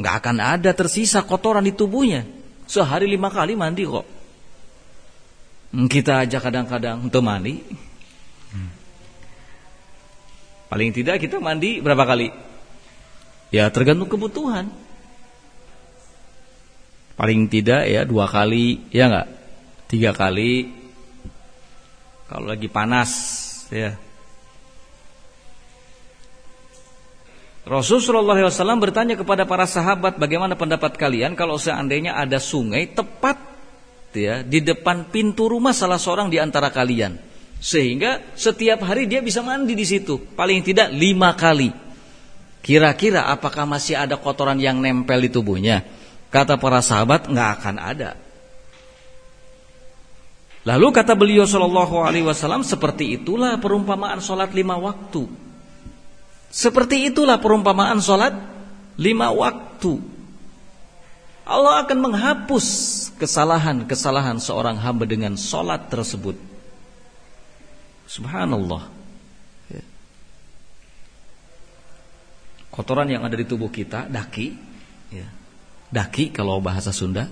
nggak 0.00 0.14
akan 0.24 0.36
ada 0.40 0.72
tersisa 0.72 1.20
kotoran 1.20 1.60
di 1.60 1.76
tubuhnya. 1.76 2.24
Sehari 2.64 3.04
lima 3.04 3.28
kali 3.28 3.52
mandi 3.60 3.84
kok. 3.84 4.06
Hmm, 5.76 5.84
kita 5.84 6.24
aja 6.24 6.40
kadang-kadang 6.40 7.04
untuk 7.04 7.20
mandi. 7.20 7.60
Paling 10.72 10.96
tidak 10.96 11.20
kita 11.20 11.42
mandi 11.42 11.82
berapa 11.84 12.08
kali? 12.08 12.32
Ya 13.52 13.68
tergantung 13.68 14.08
kebutuhan. 14.08 14.70
Paling 17.20 17.52
tidak 17.52 17.84
ya 17.84 18.06
dua 18.08 18.24
kali, 18.30 18.88
ya 18.88 19.12
nggak? 19.12 19.28
Tiga 19.92 20.16
kali 20.16 20.79
kalau 22.30 22.46
lagi 22.46 22.70
panas 22.70 23.10
ya. 23.74 23.98
Rasulullah 27.66 28.38
SAW 28.38 28.78
bertanya 28.78 29.18
kepada 29.18 29.42
para 29.42 29.66
sahabat 29.66 30.14
bagaimana 30.14 30.54
pendapat 30.54 30.94
kalian 30.94 31.34
kalau 31.34 31.58
seandainya 31.58 32.14
ada 32.14 32.38
sungai 32.38 32.86
tepat 32.86 33.36
ya 34.14 34.46
di 34.46 34.62
depan 34.62 35.10
pintu 35.10 35.50
rumah 35.50 35.74
salah 35.74 35.98
seorang 35.98 36.30
di 36.30 36.38
antara 36.38 36.70
kalian? 36.70 37.18
Sehingga 37.60 38.32
setiap 38.38 38.86
hari 38.86 39.10
dia 39.10 39.20
bisa 39.20 39.42
mandi 39.42 39.74
di 39.74 39.84
situ 39.84 40.22
paling 40.38 40.62
tidak 40.62 40.94
lima 40.94 41.34
kali. 41.34 41.74
Kira-kira 42.62 43.26
apakah 43.26 43.66
masih 43.66 43.98
ada 43.98 44.14
kotoran 44.16 44.56
yang 44.62 44.78
nempel 44.78 45.18
di 45.18 45.30
tubuhnya? 45.34 45.82
Kata 46.30 46.62
para 46.62 46.78
sahabat 46.78 47.26
nggak 47.26 47.50
akan 47.58 47.76
ada 47.82 48.29
Lalu 50.70 50.86
kata 50.94 51.18
beliau 51.18 51.42
Shallallahu 51.42 51.98
Alaihi 51.98 52.22
Wasallam 52.22 52.62
seperti 52.62 53.18
itulah 53.18 53.58
perumpamaan 53.58 54.22
sholat 54.22 54.54
lima 54.54 54.78
waktu. 54.78 55.26
Seperti 56.46 57.10
itulah 57.10 57.42
perumpamaan 57.42 57.98
sholat 57.98 58.38
lima 58.94 59.34
waktu. 59.34 59.98
Allah 61.42 61.82
akan 61.82 61.98
menghapus 61.98 62.66
kesalahan-kesalahan 63.18 64.38
seorang 64.38 64.78
hamba 64.78 65.10
dengan 65.10 65.34
sholat 65.34 65.90
tersebut. 65.90 66.38
Subhanallah. 68.06 68.86
Ya. 69.74 69.82
Kotoran 72.70 73.10
yang 73.10 73.26
ada 73.26 73.34
di 73.34 73.42
tubuh 73.42 73.74
kita, 73.74 74.06
daki, 74.06 74.54
ya. 75.10 75.26
daki 75.90 76.30
kalau 76.30 76.62
bahasa 76.62 76.94
Sunda, 76.94 77.26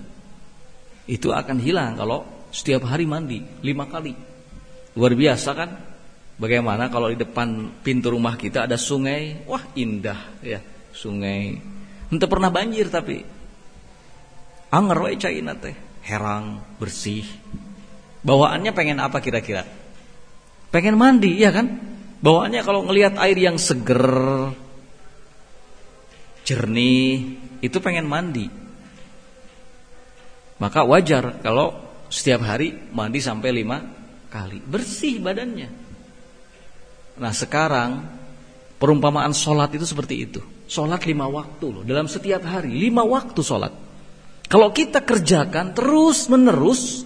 itu 1.07 1.31
akan 1.31 1.55
hilang 1.63 1.95
kalau 1.95 2.38
setiap 2.49 2.85
hari 2.89 3.05
mandi 3.05 3.41
lima 3.61 3.85
kali. 3.85 4.13
Luar 4.97 5.13
biasa 5.13 5.49
kan? 5.53 5.69
Bagaimana 6.39 6.87
kalau 6.87 7.11
di 7.11 7.19
depan 7.19 7.81
pintu 7.83 8.15
rumah 8.15 8.39
kita 8.39 8.65
ada 8.65 8.79
sungai? 8.79 9.43
Wah 9.43 9.63
indah 9.75 10.39
ya 10.39 10.59
sungai. 10.95 11.59
Entah 12.09 12.29
pernah 12.31 12.49
banjir 12.49 12.89
tapi 12.89 13.21
anger 14.69 14.97
wae 15.01 15.17
teh, 15.17 15.75
herang, 16.05 16.61
bersih. 16.77 17.25
Bawaannya 18.21 18.71
pengen 18.75 18.99
apa 18.99 19.23
kira-kira? 19.23 19.65
Pengen 20.69 20.99
mandi, 20.99 21.39
ya 21.39 21.49
kan? 21.49 21.65
Bawaannya 22.19 22.61
kalau 22.61 22.85
ngelihat 22.85 23.15
air 23.17 23.37
yang 23.39 23.57
seger, 23.57 24.51
jernih, 26.43 27.39
itu 27.63 27.77
pengen 27.79 28.05
mandi. 28.05 28.51
Maka 30.59 30.83
wajar 30.83 31.39
kalau 31.39 31.88
setiap 32.09 32.41
hari 32.43 32.73
mandi 32.91 33.21
sampai 33.21 33.49
lima 33.53 33.77
kali. 34.27 34.59
Bersih 34.59 35.21
badannya. 35.21 35.69
Nah 37.21 37.33
sekarang 37.33 37.89
perumpamaan 38.81 39.31
sholat 39.31 39.69
itu 39.77 39.85
seperti 39.85 40.15
itu. 40.25 40.41
Sholat 40.65 41.05
lima 41.05 41.29
waktu 41.29 41.65
loh. 41.69 41.83
Dalam 41.85 42.09
setiap 42.09 42.41
hari 42.43 42.73
lima 42.73 43.05
waktu 43.05 43.39
sholat. 43.39 43.71
Kalau 44.49 44.73
kita 44.73 45.05
kerjakan 45.05 45.77
terus 45.77 46.25
menerus 46.25 47.05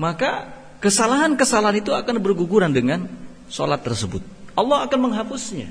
maka 0.00 0.48
kesalahan-kesalahan 0.80 1.84
itu 1.84 1.92
akan 1.92 2.16
berguguran 2.20 2.72
dengan 2.72 3.04
sholat 3.52 3.84
tersebut. 3.84 4.24
Allah 4.56 4.88
akan 4.88 4.98
menghapusnya. 5.12 5.68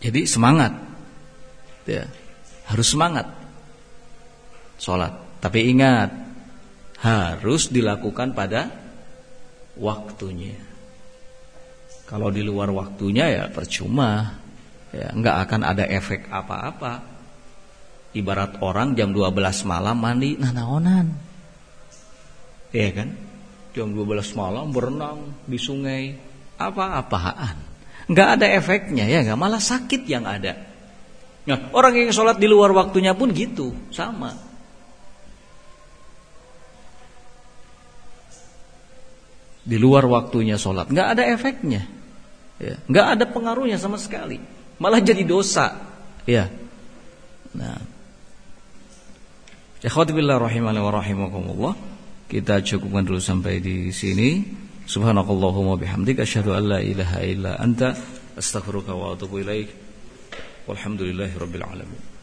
Jadi 0.00 0.24
semangat. 0.24 0.72
Ya 1.86 2.08
harus 2.66 2.90
semangat 2.90 3.30
sholat. 4.80 5.40
Tapi 5.40 5.72
ingat, 5.72 6.10
harus 7.00 7.68
dilakukan 7.68 8.32
pada 8.32 8.72
waktunya. 9.76 10.56
Kalau 12.06 12.30
di 12.30 12.40
luar 12.40 12.70
waktunya 12.70 13.26
ya 13.26 13.44
percuma, 13.50 14.38
ya 14.94 15.10
nggak 15.10 15.36
akan 15.48 15.60
ada 15.66 15.84
efek 15.90 16.30
apa-apa. 16.30 17.02
Ibarat 18.16 18.62
orang 18.64 18.96
jam 18.96 19.12
12 19.12 19.68
malam 19.68 19.96
mandi 20.00 20.40
nah 20.40 20.54
naonan. 20.54 21.12
Iya 22.72 22.90
kan? 22.94 23.08
Jam 23.76 23.92
12 23.92 24.32
malam 24.38 24.72
berenang 24.72 25.44
di 25.44 25.60
sungai, 25.60 26.16
apa-apaan. 26.56 27.56
Nggak 28.06 28.28
ada 28.38 28.46
efeknya 28.54 29.04
ya, 29.04 29.20
nggak 29.26 29.36
malah 29.36 29.60
sakit 29.60 30.06
yang 30.08 30.24
ada. 30.24 30.54
Nah, 31.46 31.70
orang 31.74 31.94
yang 32.06 32.10
sholat 32.10 32.40
di 32.40 32.48
luar 32.50 32.72
waktunya 32.74 33.12
pun 33.14 33.30
gitu, 33.30 33.74
sama. 33.94 34.34
Di 39.66 39.76
luar 39.82 40.06
waktunya 40.06 40.54
sholat. 40.54 40.86
Nggak 40.86 41.08
ada 41.18 41.22
efeknya. 41.34 41.82
Ya. 42.62 42.78
Nggak 42.86 43.06
ada 43.18 43.24
pengaruhnya 43.26 43.76
sama 43.82 43.98
sekali. 43.98 44.38
Malah 44.78 45.02
jadi 45.02 45.26
dosa. 45.26 45.74
Ya. 46.22 46.46
Nah. 47.50 47.82
Wa 49.82 50.90
rahimakumullah. 51.02 51.74
Kita 52.26 52.62
cukupkan 52.62 53.02
dulu 53.02 53.18
sampai 53.18 53.58
di 53.58 53.90
sini. 53.90 54.42
Subhanakallahumma 54.86 55.74
bihamdika 55.82 56.22
asyhadu 56.22 56.54
an 56.54 56.78
la 56.78 56.78
ilaha 56.78 57.18
illa 57.26 57.58
anta 57.58 57.90
astaghfiruka 58.38 58.94
wa 58.94 59.18
atubu 59.18 59.42
ilaik. 59.42 59.68
Walhamdulillahi 60.70 61.34
rabbil 61.34 61.66
alamin 61.66 62.15